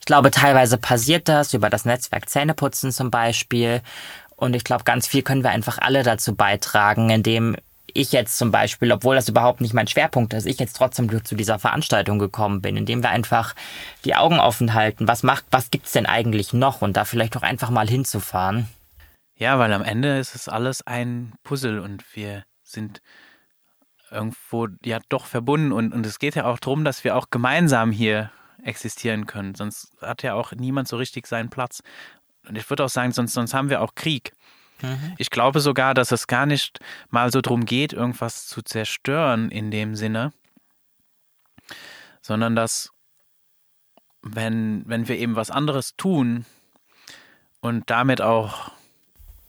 Ich 0.00 0.06
glaube, 0.06 0.30
teilweise 0.30 0.78
passiert 0.78 1.28
das 1.28 1.54
über 1.54 1.70
das 1.70 1.84
Netzwerk 1.84 2.28
Zähneputzen 2.28 2.92
zum 2.92 3.10
Beispiel. 3.10 3.82
Und 4.36 4.54
ich 4.54 4.64
glaube, 4.64 4.84
ganz 4.84 5.06
viel 5.06 5.22
können 5.22 5.42
wir 5.42 5.50
einfach 5.50 5.78
alle 5.78 6.02
dazu 6.02 6.34
beitragen, 6.34 7.10
indem 7.10 7.56
ich 7.96 8.12
jetzt 8.12 8.36
zum 8.36 8.50
Beispiel, 8.50 8.92
obwohl 8.92 9.16
das 9.16 9.28
überhaupt 9.28 9.60
nicht 9.60 9.74
mein 9.74 9.86
Schwerpunkt 9.86 10.34
ist, 10.34 10.46
ich 10.46 10.58
jetzt 10.58 10.76
trotzdem 10.76 11.24
zu 11.24 11.34
dieser 11.34 11.58
Veranstaltung 11.58 12.18
gekommen 12.18 12.60
bin, 12.60 12.76
indem 12.76 13.02
wir 13.02 13.10
einfach 13.10 13.54
die 14.04 14.14
Augen 14.14 14.38
offen 14.38 14.74
halten. 14.74 15.08
Was 15.08 15.22
macht, 15.22 15.44
was 15.50 15.70
gibt's 15.70 15.92
denn 15.92 16.06
eigentlich 16.06 16.52
noch? 16.52 16.82
Und 16.82 16.96
da 16.96 17.04
vielleicht 17.04 17.36
auch 17.36 17.42
einfach 17.42 17.70
mal 17.70 17.88
hinzufahren. 17.88 18.68
Ja, 19.38 19.58
weil 19.58 19.72
am 19.72 19.82
Ende 19.82 20.18
ist 20.18 20.34
es 20.34 20.48
alles 20.48 20.86
ein 20.86 21.32
Puzzle 21.42 21.80
und 21.80 22.04
wir 22.14 22.44
sind 22.62 23.02
irgendwo 24.10 24.68
ja 24.84 24.98
doch 25.08 25.26
verbunden 25.26 25.72
und, 25.72 25.92
und 25.92 26.06
es 26.06 26.18
geht 26.18 26.36
ja 26.36 26.44
auch 26.44 26.58
darum, 26.58 26.84
dass 26.84 27.04
wir 27.04 27.16
auch 27.16 27.30
gemeinsam 27.30 27.90
hier 27.90 28.30
existieren 28.62 29.26
können. 29.26 29.54
Sonst 29.54 29.92
hat 30.00 30.22
ja 30.22 30.34
auch 30.34 30.52
niemand 30.52 30.88
so 30.88 30.96
richtig 30.96 31.26
seinen 31.26 31.50
Platz. 31.50 31.82
Und 32.48 32.56
ich 32.56 32.68
würde 32.70 32.84
auch 32.84 32.88
sagen, 32.88 33.12
sonst, 33.12 33.32
sonst 33.32 33.54
haben 33.54 33.70
wir 33.70 33.80
auch 33.80 33.94
Krieg. 33.94 34.32
Mhm. 34.82 35.14
Ich 35.18 35.30
glaube 35.30 35.60
sogar, 35.60 35.94
dass 35.94 36.12
es 36.12 36.26
gar 36.26 36.46
nicht 36.46 36.80
mal 37.10 37.32
so 37.32 37.40
darum 37.40 37.64
geht, 37.64 37.92
irgendwas 37.92 38.46
zu 38.46 38.62
zerstören 38.62 39.50
in 39.50 39.70
dem 39.70 39.94
Sinne, 39.94 40.32
sondern 42.20 42.56
dass, 42.56 42.90
wenn, 44.22 44.82
wenn 44.86 45.08
wir 45.08 45.18
eben 45.18 45.36
was 45.36 45.50
anderes 45.50 45.96
tun 45.96 46.44
und 47.60 47.90
damit 47.90 48.20
auch, 48.20 48.72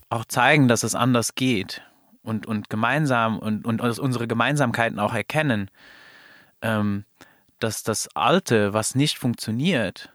auch 0.09 0.25
zeigen, 0.25 0.67
dass 0.67 0.83
es 0.83 0.95
anders 0.95 1.35
geht 1.35 1.81
und, 2.23 2.45
und 2.45 2.69
gemeinsam 2.69 3.39
und, 3.39 3.65
und 3.65 3.81
unsere 3.81 4.27
Gemeinsamkeiten 4.27 4.99
auch 4.99 5.13
erkennen, 5.13 5.69
ähm, 6.61 7.05
dass 7.59 7.83
das 7.83 8.07
Alte, 8.15 8.73
was 8.73 8.95
nicht 8.95 9.17
funktioniert, 9.17 10.11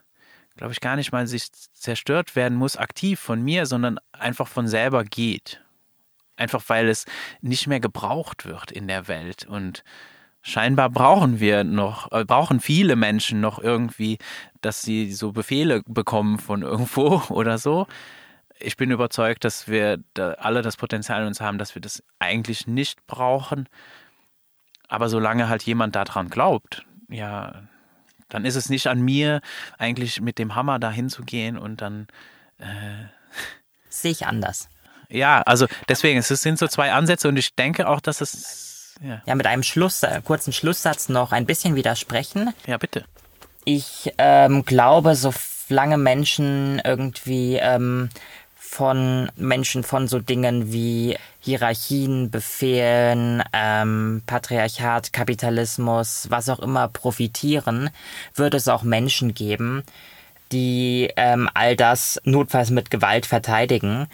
glaube 0.57 0.73
ich, 0.73 0.81
gar 0.81 0.97
nicht 0.97 1.13
mal 1.13 1.27
sich 1.27 1.51
zerstört 1.53 2.37
werden 2.37 2.57
muss, 2.57 2.77
aktiv 2.77 3.19
von 3.19 3.43
mir, 3.43 3.67
sondern 3.67 3.99
einfach 4.13 4.49
von 4.49 4.69
selber 4.69 5.05
geht. 5.05 5.63
Einfach 6.37 6.63
weil 6.69 6.89
es 6.89 7.05
nicht 7.41 7.67
mehr 7.67 7.81
gebraucht 7.81 8.45
wird 8.45 8.71
in 8.71 8.89
der 8.89 9.09
Welt. 9.09 9.47
Und 9.47 9.85
scheinbar 10.43 10.91
brauchen 10.91 11.41
wir 11.41 11.65
noch, 11.65 12.11
äh, 12.13 12.25
brauchen 12.25 12.61
viele 12.61 12.97
Menschen 12.97 13.41
noch 13.41 13.59
irgendwie, 13.59 14.19
dass 14.61 14.83
sie 14.83 15.13
so 15.13 15.33
Befehle 15.33 15.83
bekommen 15.87 16.39
von 16.39 16.63
irgendwo 16.63 17.23
oder 17.29 17.59
so. 17.59 17.87
Ich 18.59 18.77
bin 18.77 18.91
überzeugt, 18.91 19.45
dass 19.45 19.69
wir 19.69 19.99
da 20.15 20.35
alle 20.35 20.63
das 20.63 20.77
Potenzial 20.77 21.23
in 21.23 21.29
uns 21.29 21.41
haben, 21.41 21.59
dass 21.59 21.75
wir 21.75 21.83
das 21.83 22.03
eigentlich 22.19 22.67
nicht 22.67 23.07
brauchen. 23.07 23.69
Aber 24.89 25.09
solange 25.09 25.49
halt 25.49 25.63
jemand 25.63 25.97
daran 25.97 26.29
glaubt, 26.29 26.85
ja, 27.13 27.63
dann 28.29 28.45
ist 28.45 28.57
es 28.57 28.69
nicht 28.69 28.87
an 28.87 29.01
mir, 29.01 29.41
eigentlich 29.79 30.21
mit 30.21 30.39
dem 30.39 30.55
Hammer 30.55 30.79
dahin 30.79 31.09
zu 31.09 31.23
gehen 31.23 31.59
und 31.59 31.81
dann. 31.81 32.07
Äh, 32.59 33.07
Sehe 33.89 34.13
ich 34.13 34.27
anders. 34.27 34.69
Ja, 35.09 35.43
also 35.43 35.67
deswegen, 35.89 36.19
es 36.19 36.29
sind 36.29 36.59
so 36.59 36.67
zwei 36.67 36.93
Ansätze 36.93 37.29
und 37.29 37.37
ich 37.37 37.55
denke 37.55 37.89
auch, 37.89 38.01
dass 38.01 38.21
es. 38.21 38.95
Ja, 39.03 39.23
ja 39.27 39.35
mit 39.35 39.47
einem 39.47 39.63
Schluss, 39.63 40.03
äh, 40.03 40.21
kurzen 40.25 40.53
Schlusssatz 40.53 41.09
noch 41.09 41.33
ein 41.33 41.45
bisschen 41.45 41.75
widersprechen. 41.75 42.53
Ja, 42.67 42.79
bitte. 42.79 43.05
Ich 43.65 44.13
ähm, 44.19 44.65
glaube, 44.65 45.15
solange 45.15 45.99
Menschen 45.99 46.81
irgendwie 46.85 47.57
ähm, 47.57 48.09
von 48.73 49.31
Menschen 49.37 49.85
von 49.85 50.09
so 50.09 50.19
Dingen 50.19 50.73
wie 50.73 51.19
Hierarchien, 51.41 52.31
Befehlen, 52.31 53.43
ähm, 53.53 54.23
Patriarchat, 54.25 55.13
Kapitalismus, 55.13 56.29
was 56.31 56.49
auch 56.49 56.59
immer 56.59 56.89
profitieren, 56.89 57.91
wird 58.35 58.55
es 58.55 58.69
auch 58.69 58.83
Menschen 58.83 59.35
geben, 59.35 59.83
die 60.53 61.11
ähm, 61.17 61.51
all 61.53 61.77
das 61.77 62.19
notfalls 62.25 62.71
mit 62.71 62.91
Gewalt 62.91 63.27
verteidigen. 63.27 64.07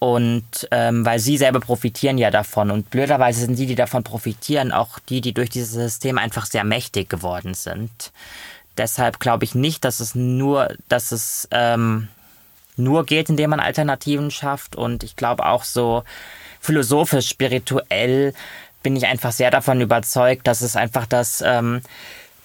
Und 0.00 0.66
ähm, 0.72 1.06
weil 1.06 1.20
sie 1.20 1.36
selber 1.36 1.60
profitieren 1.60 2.18
ja 2.18 2.32
davon. 2.32 2.72
Und 2.72 2.90
blöderweise 2.90 3.42
sind 3.42 3.56
die, 3.56 3.66
die 3.66 3.76
davon 3.76 4.02
profitieren, 4.02 4.72
auch 4.72 4.98
die, 4.98 5.20
die 5.20 5.32
durch 5.32 5.48
dieses 5.48 5.70
System 5.70 6.18
einfach 6.18 6.46
sehr 6.46 6.64
mächtig 6.64 7.08
geworden 7.08 7.54
sind. 7.54 8.10
Deshalb 8.76 9.20
glaube 9.20 9.44
ich 9.44 9.54
nicht, 9.54 9.84
dass 9.84 10.00
es 10.00 10.16
nur, 10.16 10.74
dass 10.88 11.12
es 11.12 11.46
ähm, 11.52 12.08
nur 12.76 13.04
geht, 13.04 13.28
indem 13.28 13.50
man 13.50 13.60
Alternativen 13.60 14.30
schafft. 14.30 14.76
Und 14.76 15.02
ich 15.02 15.16
glaube 15.16 15.46
auch 15.46 15.64
so 15.64 16.04
philosophisch, 16.60 17.28
spirituell 17.28 18.34
bin 18.82 18.96
ich 18.96 19.06
einfach 19.06 19.32
sehr 19.32 19.50
davon 19.50 19.80
überzeugt, 19.80 20.46
dass 20.46 20.60
es 20.60 20.76
einfach 20.76 21.06
das 21.06 21.42
ähm, 21.44 21.82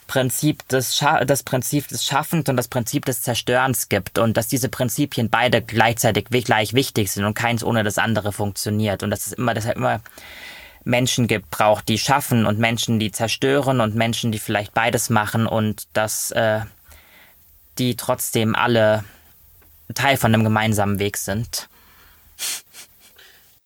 Prinzip 0.08 0.68
des, 0.70 0.96
Scha 0.96 1.26
das 1.26 1.44
Prinzip 1.44 1.88
des 1.88 2.06
Schaffens 2.06 2.48
und 2.48 2.58
das 2.58 2.68
Prinzip 2.68 3.06
des 3.06 3.22
Zerstörens 3.22 3.90
gibt 3.90 4.20
und 4.20 4.38
dass 4.38 4.48
diese 4.48 4.70
Prinzipien 4.70 5.30
beide 5.30 5.62
gleichzeitig 5.62 6.26
gleich 6.30 6.74
wichtig 6.74 7.12
sind 7.12 7.26
und 7.26 7.34
keins 7.34 7.64
ohne 7.64 7.84
das 7.84 7.98
andere 7.98 8.32
funktioniert 8.32 9.04
und 9.04 9.12
dass 9.12 9.28
es 9.28 9.34
immer 9.34 9.54
deshalb 9.54 9.78
immer 9.78 10.00
Menschen 10.84 11.28
gibt, 11.28 11.52
braucht, 11.52 11.90
die 11.90 12.00
schaffen 12.00 12.46
und 12.46 12.60
Menschen, 12.60 12.98
die 12.98 13.12
zerstören 13.12 13.82
und 13.82 13.96
Menschen, 13.96 14.32
die 14.32 14.40
vielleicht 14.40 14.74
beides 14.74 15.10
machen 15.10 15.46
und 15.46 15.88
dass 15.92 16.32
äh, 16.32 16.62
die 17.78 17.98
trotzdem 17.98 18.56
alle 18.56 19.04
Teil 19.96 20.18
von 20.18 20.34
einem 20.34 20.44
gemeinsamen 20.44 21.00
Weg 21.00 21.18
sind. 21.18 21.70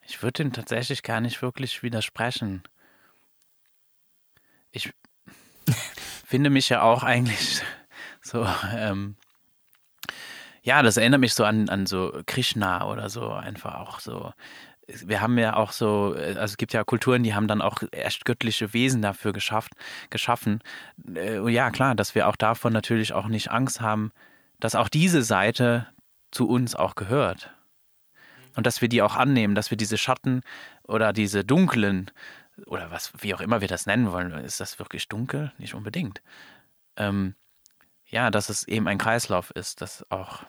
Ich 0.07 0.21
würde 0.21 0.43
ihm 0.43 0.53
tatsächlich 0.53 1.03
gar 1.03 1.21
nicht 1.21 1.41
wirklich 1.41 1.83
widersprechen. 1.83 2.63
Ich 4.71 4.91
finde 6.25 6.49
mich 6.49 6.69
ja 6.69 6.81
auch 6.81 7.03
eigentlich 7.03 7.61
so, 8.21 8.47
ähm, 8.75 9.15
ja, 10.63 10.83
das 10.83 10.97
erinnert 10.97 11.21
mich 11.21 11.33
so 11.33 11.43
an, 11.43 11.69
an 11.69 11.85
so 11.85 12.21
Krishna 12.25 12.85
oder 12.87 13.09
so, 13.09 13.31
einfach 13.31 13.75
auch 13.75 13.99
so. 13.99 14.31
Wir 14.87 15.21
haben 15.21 15.37
ja 15.37 15.55
auch 15.55 15.71
so, 15.71 16.13
also 16.15 16.39
es 16.41 16.57
gibt 16.57 16.73
ja 16.73 16.83
Kulturen, 16.83 17.23
die 17.23 17.33
haben 17.33 17.47
dann 17.47 17.61
auch 17.61 17.81
erst 17.91 18.25
göttliche 18.25 18.73
Wesen 18.73 19.01
dafür 19.01 19.31
geschafft, 19.31 19.73
geschaffen. 20.09 20.59
Äh, 21.15 21.49
ja, 21.49 21.71
klar, 21.71 21.95
dass 21.95 22.13
wir 22.13 22.27
auch 22.27 22.35
davon 22.35 22.73
natürlich 22.73 23.13
auch 23.13 23.27
nicht 23.27 23.49
Angst 23.49 23.79
haben, 23.81 24.11
dass 24.59 24.75
auch 24.75 24.89
diese 24.89 25.23
Seite 25.23 25.87
zu 26.31 26.47
uns 26.47 26.75
auch 26.75 26.95
gehört. 26.95 27.51
Und 28.55 28.67
dass 28.67 28.81
wir 28.81 28.89
die 28.89 29.01
auch 29.01 29.15
annehmen, 29.15 29.55
dass 29.55 29.71
wir 29.71 29.77
diese 29.77 29.97
Schatten 29.97 30.41
oder 30.83 31.13
diese 31.13 31.45
dunklen 31.45 32.11
oder 32.65 32.91
was, 32.91 33.13
wie 33.19 33.33
auch 33.33 33.41
immer 33.41 33.61
wir 33.61 33.67
das 33.67 33.85
nennen 33.85 34.11
wollen, 34.11 34.31
ist 34.33 34.59
das 34.59 34.79
wirklich 34.79 35.07
dunkel? 35.07 35.51
Nicht 35.57 35.73
unbedingt. 35.73 36.21
Ähm, 36.97 37.35
ja, 38.07 38.29
dass 38.29 38.49
es 38.49 38.67
eben 38.67 38.87
ein 38.87 38.97
Kreislauf 38.97 39.51
ist, 39.51 39.81
dass 39.81 40.05
auch 40.11 40.43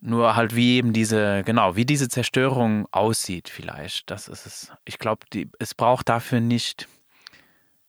nur 0.00 0.36
halt 0.36 0.54
wie 0.54 0.76
eben 0.76 0.92
diese, 0.92 1.42
genau, 1.44 1.76
wie 1.76 1.84
diese 1.84 2.08
Zerstörung 2.08 2.86
aussieht 2.92 3.48
vielleicht. 3.48 4.10
Das 4.10 4.28
ist 4.28 4.46
es. 4.46 4.72
Ich 4.84 4.98
glaube, 4.98 5.26
es 5.58 5.74
braucht 5.74 6.08
dafür 6.08 6.40
nicht 6.40 6.88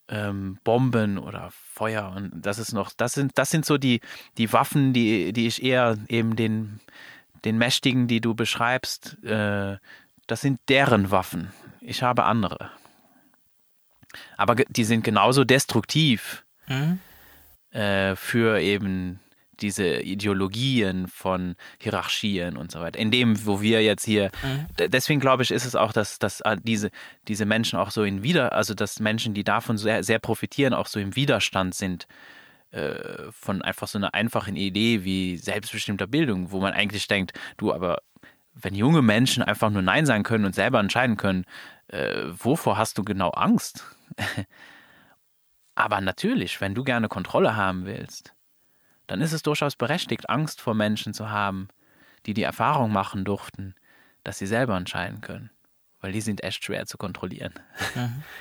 ähm, 0.09 0.57
Bomben 0.63 1.17
oder 1.17 1.51
Feuer 1.51 2.13
und 2.15 2.31
das 2.33 2.59
ist 2.59 2.73
noch, 2.73 2.91
das 2.95 3.13
sind, 3.13 3.37
das 3.37 3.49
sind 3.49 3.65
so 3.65 3.77
die, 3.77 4.01
die 4.37 4.51
Waffen, 4.51 4.93
die, 4.93 5.33
die 5.33 5.47
ich 5.47 5.63
eher 5.63 5.97
eben 6.07 6.35
den, 6.35 6.79
den 7.45 7.57
Mächtigen, 7.57 8.07
die 8.07 8.21
du 8.21 8.33
beschreibst, 8.33 9.23
äh, 9.23 9.77
das 10.27 10.41
sind 10.41 10.59
deren 10.67 11.11
Waffen. 11.11 11.51
Ich 11.81 12.03
habe 12.03 12.25
andere. 12.25 12.71
Aber 14.37 14.55
die 14.55 14.83
sind 14.83 15.03
genauso 15.03 15.43
destruktiv 15.43 16.43
mhm. 16.67 16.99
äh, 17.71 18.15
für 18.15 18.59
eben 18.59 19.19
diese 19.61 20.01
Ideologien 20.01 21.07
von 21.07 21.55
Hierarchien 21.79 22.57
und 22.57 22.71
so 22.71 22.79
weiter. 22.79 22.99
In 22.99 23.11
dem, 23.11 23.45
wo 23.45 23.61
wir 23.61 23.83
jetzt 23.83 24.05
hier, 24.05 24.31
mhm. 24.43 24.89
deswegen 24.89 25.19
glaube 25.19 25.43
ich, 25.43 25.51
ist 25.51 25.65
es 25.65 25.75
auch, 25.75 25.93
dass, 25.93 26.19
dass 26.19 26.41
äh, 26.41 26.57
diese, 26.61 26.89
diese 27.27 27.45
Menschen 27.45 27.77
auch 27.79 27.91
so 27.91 28.03
in 28.03 28.23
Wider, 28.23 28.53
also 28.53 28.73
dass 28.73 28.99
Menschen, 28.99 29.33
die 29.33 29.43
davon 29.43 29.77
sehr, 29.77 30.03
sehr 30.03 30.19
profitieren, 30.19 30.73
auch 30.73 30.87
so 30.87 30.99
im 30.99 31.15
Widerstand 31.15 31.75
sind 31.75 32.07
äh, 32.71 33.31
von 33.31 33.61
einfach 33.61 33.87
so 33.87 33.97
einer 33.97 34.13
einfachen 34.13 34.55
Idee 34.55 35.03
wie 35.03 35.37
selbstbestimmter 35.37 36.07
Bildung, 36.07 36.51
wo 36.51 36.59
man 36.59 36.73
eigentlich 36.73 37.07
denkt, 37.07 37.33
du, 37.57 37.73
aber 37.73 37.99
wenn 38.53 38.75
junge 38.75 39.01
Menschen 39.01 39.41
einfach 39.43 39.69
nur 39.69 39.81
Nein 39.81 40.05
sagen 40.05 40.23
können 40.23 40.45
und 40.45 40.53
selber 40.53 40.79
entscheiden 40.79 41.17
können, 41.17 41.45
äh, 41.87 42.25
wovor 42.31 42.77
hast 42.77 42.97
du 42.97 43.03
genau 43.03 43.29
Angst? 43.29 43.85
aber 45.75 46.01
natürlich, 46.01 46.61
wenn 46.61 46.75
du 46.75 46.83
gerne 46.83 47.07
Kontrolle 47.07 47.55
haben 47.55 47.85
willst, 47.85 48.35
dann 49.09 49.21
ist 49.21 49.33
es 49.33 49.41
durchaus 49.41 49.75
berechtigt, 49.75 50.29
Angst 50.29 50.61
vor 50.61 50.75
Menschen 50.75 51.13
zu 51.13 51.31
haben, 51.31 51.67
die 52.25 52.35
die 52.35 52.43
Erfahrung 52.43 52.91
machen 52.91 53.25
durften, 53.25 53.73
dass 54.23 54.37
sie 54.37 54.45
selber 54.45 54.77
entscheiden 54.77 55.21
können. 55.21 55.49
Weil 55.99 56.11
die 56.11 56.21
sind 56.21 56.43
echt 56.43 56.63
schwer 56.63 56.85
zu 56.85 56.97
kontrollieren. 56.97 57.53
Mhm. 57.95 58.23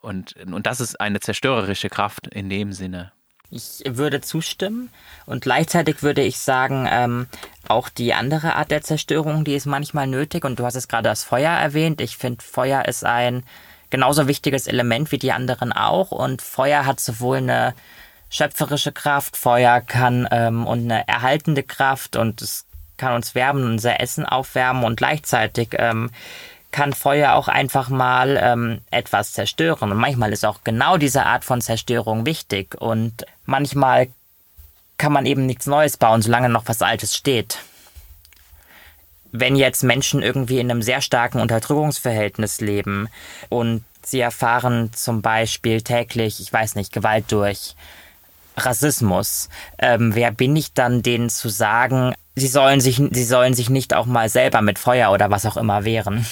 Und, 0.00 0.36
und 0.36 0.64
das 0.64 0.80
ist 0.80 1.00
eine 1.00 1.18
zerstörerische 1.18 1.88
Kraft 1.88 2.28
in 2.28 2.48
dem 2.48 2.72
Sinne. 2.72 3.10
Ich 3.50 3.82
würde 3.84 4.20
zustimmen 4.20 4.90
und 5.26 5.42
gleichzeitig 5.42 6.04
würde 6.04 6.22
ich 6.22 6.38
sagen, 6.38 6.86
ähm, 6.88 7.26
auch 7.66 7.88
die 7.88 8.14
andere 8.14 8.54
Art 8.54 8.70
der 8.70 8.82
Zerstörung, 8.82 9.42
die 9.44 9.56
ist 9.56 9.66
manchmal 9.66 10.06
nötig 10.06 10.44
und 10.44 10.60
du 10.60 10.64
hast 10.64 10.76
es 10.76 10.86
gerade 10.86 11.08
das 11.08 11.24
Feuer 11.24 11.50
erwähnt. 11.50 12.00
Ich 12.00 12.16
finde, 12.16 12.44
Feuer 12.44 12.84
ist 12.84 13.04
ein 13.04 13.42
genauso 13.90 14.28
wichtiges 14.28 14.68
Element 14.68 15.10
wie 15.10 15.18
die 15.18 15.32
anderen 15.32 15.72
auch 15.72 16.12
und 16.12 16.42
Feuer 16.42 16.86
hat 16.86 17.00
sowohl 17.00 17.38
eine 17.38 17.74
schöpferische 18.30 18.92
Kraft, 18.92 19.36
Feuer 19.36 19.80
kann 19.80 20.28
ähm, 20.30 20.66
und 20.66 20.90
eine 20.90 21.06
erhaltende 21.08 21.62
Kraft 21.62 22.16
und 22.16 22.42
es 22.42 22.66
kann 22.96 23.14
uns 23.14 23.34
wärmen, 23.34 23.64
unser 23.64 24.00
Essen 24.00 24.26
aufwärmen 24.26 24.84
und 24.84 24.96
gleichzeitig 24.96 25.70
ähm, 25.72 26.10
kann 26.70 26.92
Feuer 26.92 27.32
auch 27.32 27.48
einfach 27.48 27.88
mal 27.88 28.38
ähm, 28.40 28.80
etwas 28.90 29.32
zerstören. 29.32 29.90
Und 29.90 29.98
manchmal 29.98 30.32
ist 30.32 30.44
auch 30.44 30.64
genau 30.64 30.98
diese 30.98 31.24
Art 31.24 31.44
von 31.44 31.62
Zerstörung 31.62 32.26
wichtig 32.26 32.74
und 32.78 33.24
manchmal 33.46 34.08
kann 34.98 35.12
man 35.12 35.26
eben 35.26 35.46
nichts 35.46 35.66
Neues 35.66 35.96
bauen, 35.96 36.22
solange 36.22 36.48
noch 36.48 36.64
was 36.66 36.82
Altes 36.82 37.16
steht. 37.16 37.58
Wenn 39.30 39.56
jetzt 39.56 39.82
Menschen 39.82 40.22
irgendwie 40.22 40.58
in 40.58 40.70
einem 40.70 40.82
sehr 40.82 41.00
starken 41.00 41.40
Unterdrückungsverhältnis 41.40 42.60
leben 42.60 43.08
und 43.48 43.84
sie 44.02 44.20
erfahren 44.20 44.90
zum 44.92 45.22
Beispiel 45.22 45.82
täglich, 45.82 46.40
ich 46.40 46.52
weiß 46.52 46.74
nicht, 46.74 46.92
Gewalt 46.92 47.30
durch 47.30 47.76
Rassismus. 48.64 49.48
Ähm, 49.78 50.14
wer 50.14 50.30
bin 50.32 50.56
ich 50.56 50.72
dann, 50.72 51.02
denen 51.02 51.30
zu 51.30 51.48
sagen, 51.48 52.14
sie 52.36 52.48
sollen 52.48 52.80
sich, 52.80 52.96
sie 52.96 53.24
sollen 53.24 53.54
sich 53.54 53.70
nicht 53.70 53.94
auch 53.94 54.06
mal 54.06 54.28
selber 54.28 54.62
mit 54.62 54.78
Feuer 54.78 55.10
oder 55.12 55.30
was 55.30 55.46
auch 55.46 55.56
immer 55.56 55.84
wehren? 55.84 56.26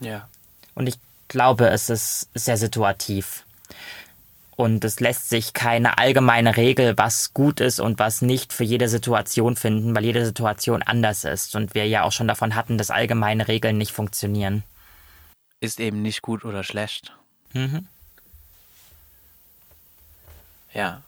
Ja. 0.00 0.28
Und 0.74 0.86
ich 0.86 0.98
glaube, 1.28 1.68
es 1.68 1.90
ist 1.90 2.28
sehr 2.34 2.56
situativ. 2.56 3.44
Und 4.56 4.84
es 4.84 4.98
lässt 4.98 5.28
sich 5.28 5.52
keine 5.52 5.98
allgemeine 5.98 6.56
Regel, 6.56 6.98
was 6.98 7.32
gut 7.32 7.60
ist 7.60 7.78
und 7.78 8.00
was 8.00 8.22
nicht 8.22 8.52
für 8.52 8.64
jede 8.64 8.88
Situation 8.88 9.54
finden, 9.54 9.94
weil 9.94 10.04
jede 10.04 10.26
Situation 10.26 10.82
anders 10.82 11.22
ist. 11.22 11.54
Und 11.54 11.74
wir 11.74 11.86
ja 11.86 12.02
auch 12.02 12.10
schon 12.10 12.26
davon 12.26 12.56
hatten, 12.56 12.76
dass 12.76 12.90
allgemeine 12.90 13.46
Regeln 13.46 13.78
nicht 13.78 13.92
funktionieren. 13.92 14.64
Ist 15.60 15.78
eben 15.78 16.02
nicht 16.02 16.22
gut 16.22 16.44
oder 16.44 16.64
schlecht. 16.64 17.12
Mhm. 17.52 17.86
Ja. 20.72 21.02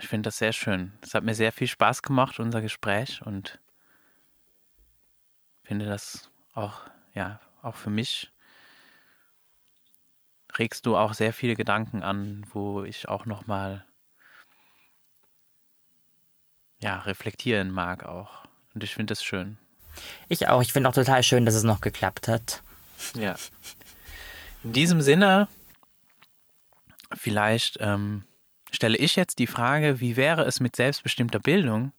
Ich 0.00 0.08
finde 0.08 0.28
das 0.28 0.38
sehr 0.38 0.52
schön. 0.52 0.92
Es 1.00 1.14
hat 1.14 1.24
mir 1.24 1.34
sehr 1.34 1.52
viel 1.52 1.66
Spaß 1.66 2.02
gemacht, 2.02 2.38
unser 2.38 2.60
Gespräch, 2.60 3.20
und 3.24 3.58
finde 5.64 5.86
das 5.86 6.30
auch 6.54 6.82
ja, 7.18 7.40
auch 7.62 7.74
für 7.74 7.90
mich 7.90 8.30
regst 10.56 10.86
du 10.86 10.96
auch 10.96 11.14
sehr 11.14 11.32
viele 11.32 11.56
Gedanken 11.56 12.02
an, 12.02 12.46
wo 12.52 12.84
ich 12.84 13.08
auch 13.08 13.26
nochmal 13.26 13.84
ja, 16.78 17.00
reflektieren 17.00 17.72
mag 17.72 18.04
auch. 18.04 18.44
Und 18.72 18.84
ich 18.84 18.94
finde 18.94 19.12
das 19.12 19.24
schön. 19.24 19.58
Ich 20.28 20.46
auch. 20.46 20.62
Ich 20.62 20.72
finde 20.72 20.88
auch 20.88 20.94
total 20.94 21.24
schön, 21.24 21.44
dass 21.44 21.56
es 21.56 21.64
noch 21.64 21.80
geklappt 21.80 22.28
hat. 22.28 22.62
Ja. 23.14 23.34
In 24.62 24.72
diesem 24.72 25.00
Sinne, 25.00 25.48
vielleicht 27.14 27.78
ähm, 27.80 28.24
stelle 28.70 28.98
ich 28.98 29.16
jetzt 29.16 29.38
die 29.38 29.46
Frage, 29.46 30.00
wie 30.00 30.16
wäre 30.16 30.44
es 30.44 30.60
mit 30.60 30.76
selbstbestimmter 30.76 31.40
Bildung? 31.40 31.92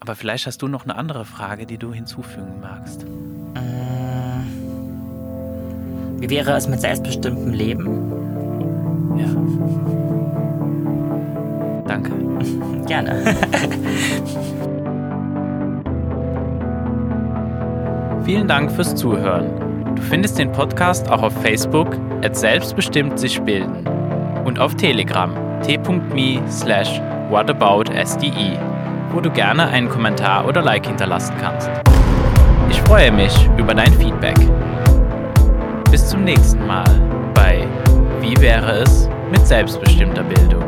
Aber 0.00 0.14
vielleicht 0.14 0.46
hast 0.46 0.60
du 0.62 0.68
noch 0.68 0.84
eine 0.84 0.96
andere 0.96 1.24
Frage, 1.24 1.64
die 1.66 1.78
du 1.78 1.92
hinzufügen 1.92 2.60
magst. 2.60 3.04
Wie 6.20 6.28
wäre 6.28 6.54
es 6.54 6.68
mit 6.68 6.80
selbstbestimmtem 6.80 7.52
Leben? 7.52 8.12
Ja. 9.18 9.28
Danke. 11.88 12.12
Gerne. 12.86 13.24
Vielen 18.24 18.48
Dank 18.48 18.70
fürs 18.70 18.94
Zuhören. 18.94 19.96
Du 19.96 20.02
findest 20.02 20.38
den 20.38 20.52
Podcast 20.52 21.08
auch 21.08 21.22
auf 21.22 21.32
Facebook 21.40 21.96
at 22.22 22.36
selbstbestimmt 22.36 23.18
sich 23.18 23.40
bilden 23.40 23.89
und 24.44 24.58
auf 24.58 24.74
Telegram 24.74 25.34
t.me 25.62 26.40
slash 26.48 27.00
whataboutsde, 27.30 28.58
wo 29.12 29.20
du 29.20 29.30
gerne 29.30 29.68
einen 29.68 29.88
Kommentar 29.88 30.46
oder 30.46 30.62
Like 30.62 30.86
hinterlassen 30.86 31.34
kannst. 31.40 31.70
Ich 32.70 32.80
freue 32.82 33.12
mich 33.12 33.48
über 33.56 33.74
dein 33.74 33.92
Feedback. 33.94 34.38
Bis 35.90 36.08
zum 36.08 36.24
nächsten 36.24 36.66
Mal 36.66 36.84
bei 37.34 37.66
Wie 38.20 38.40
wäre 38.40 38.82
es 38.82 39.08
mit 39.30 39.46
selbstbestimmter 39.46 40.22
Bildung? 40.22 40.64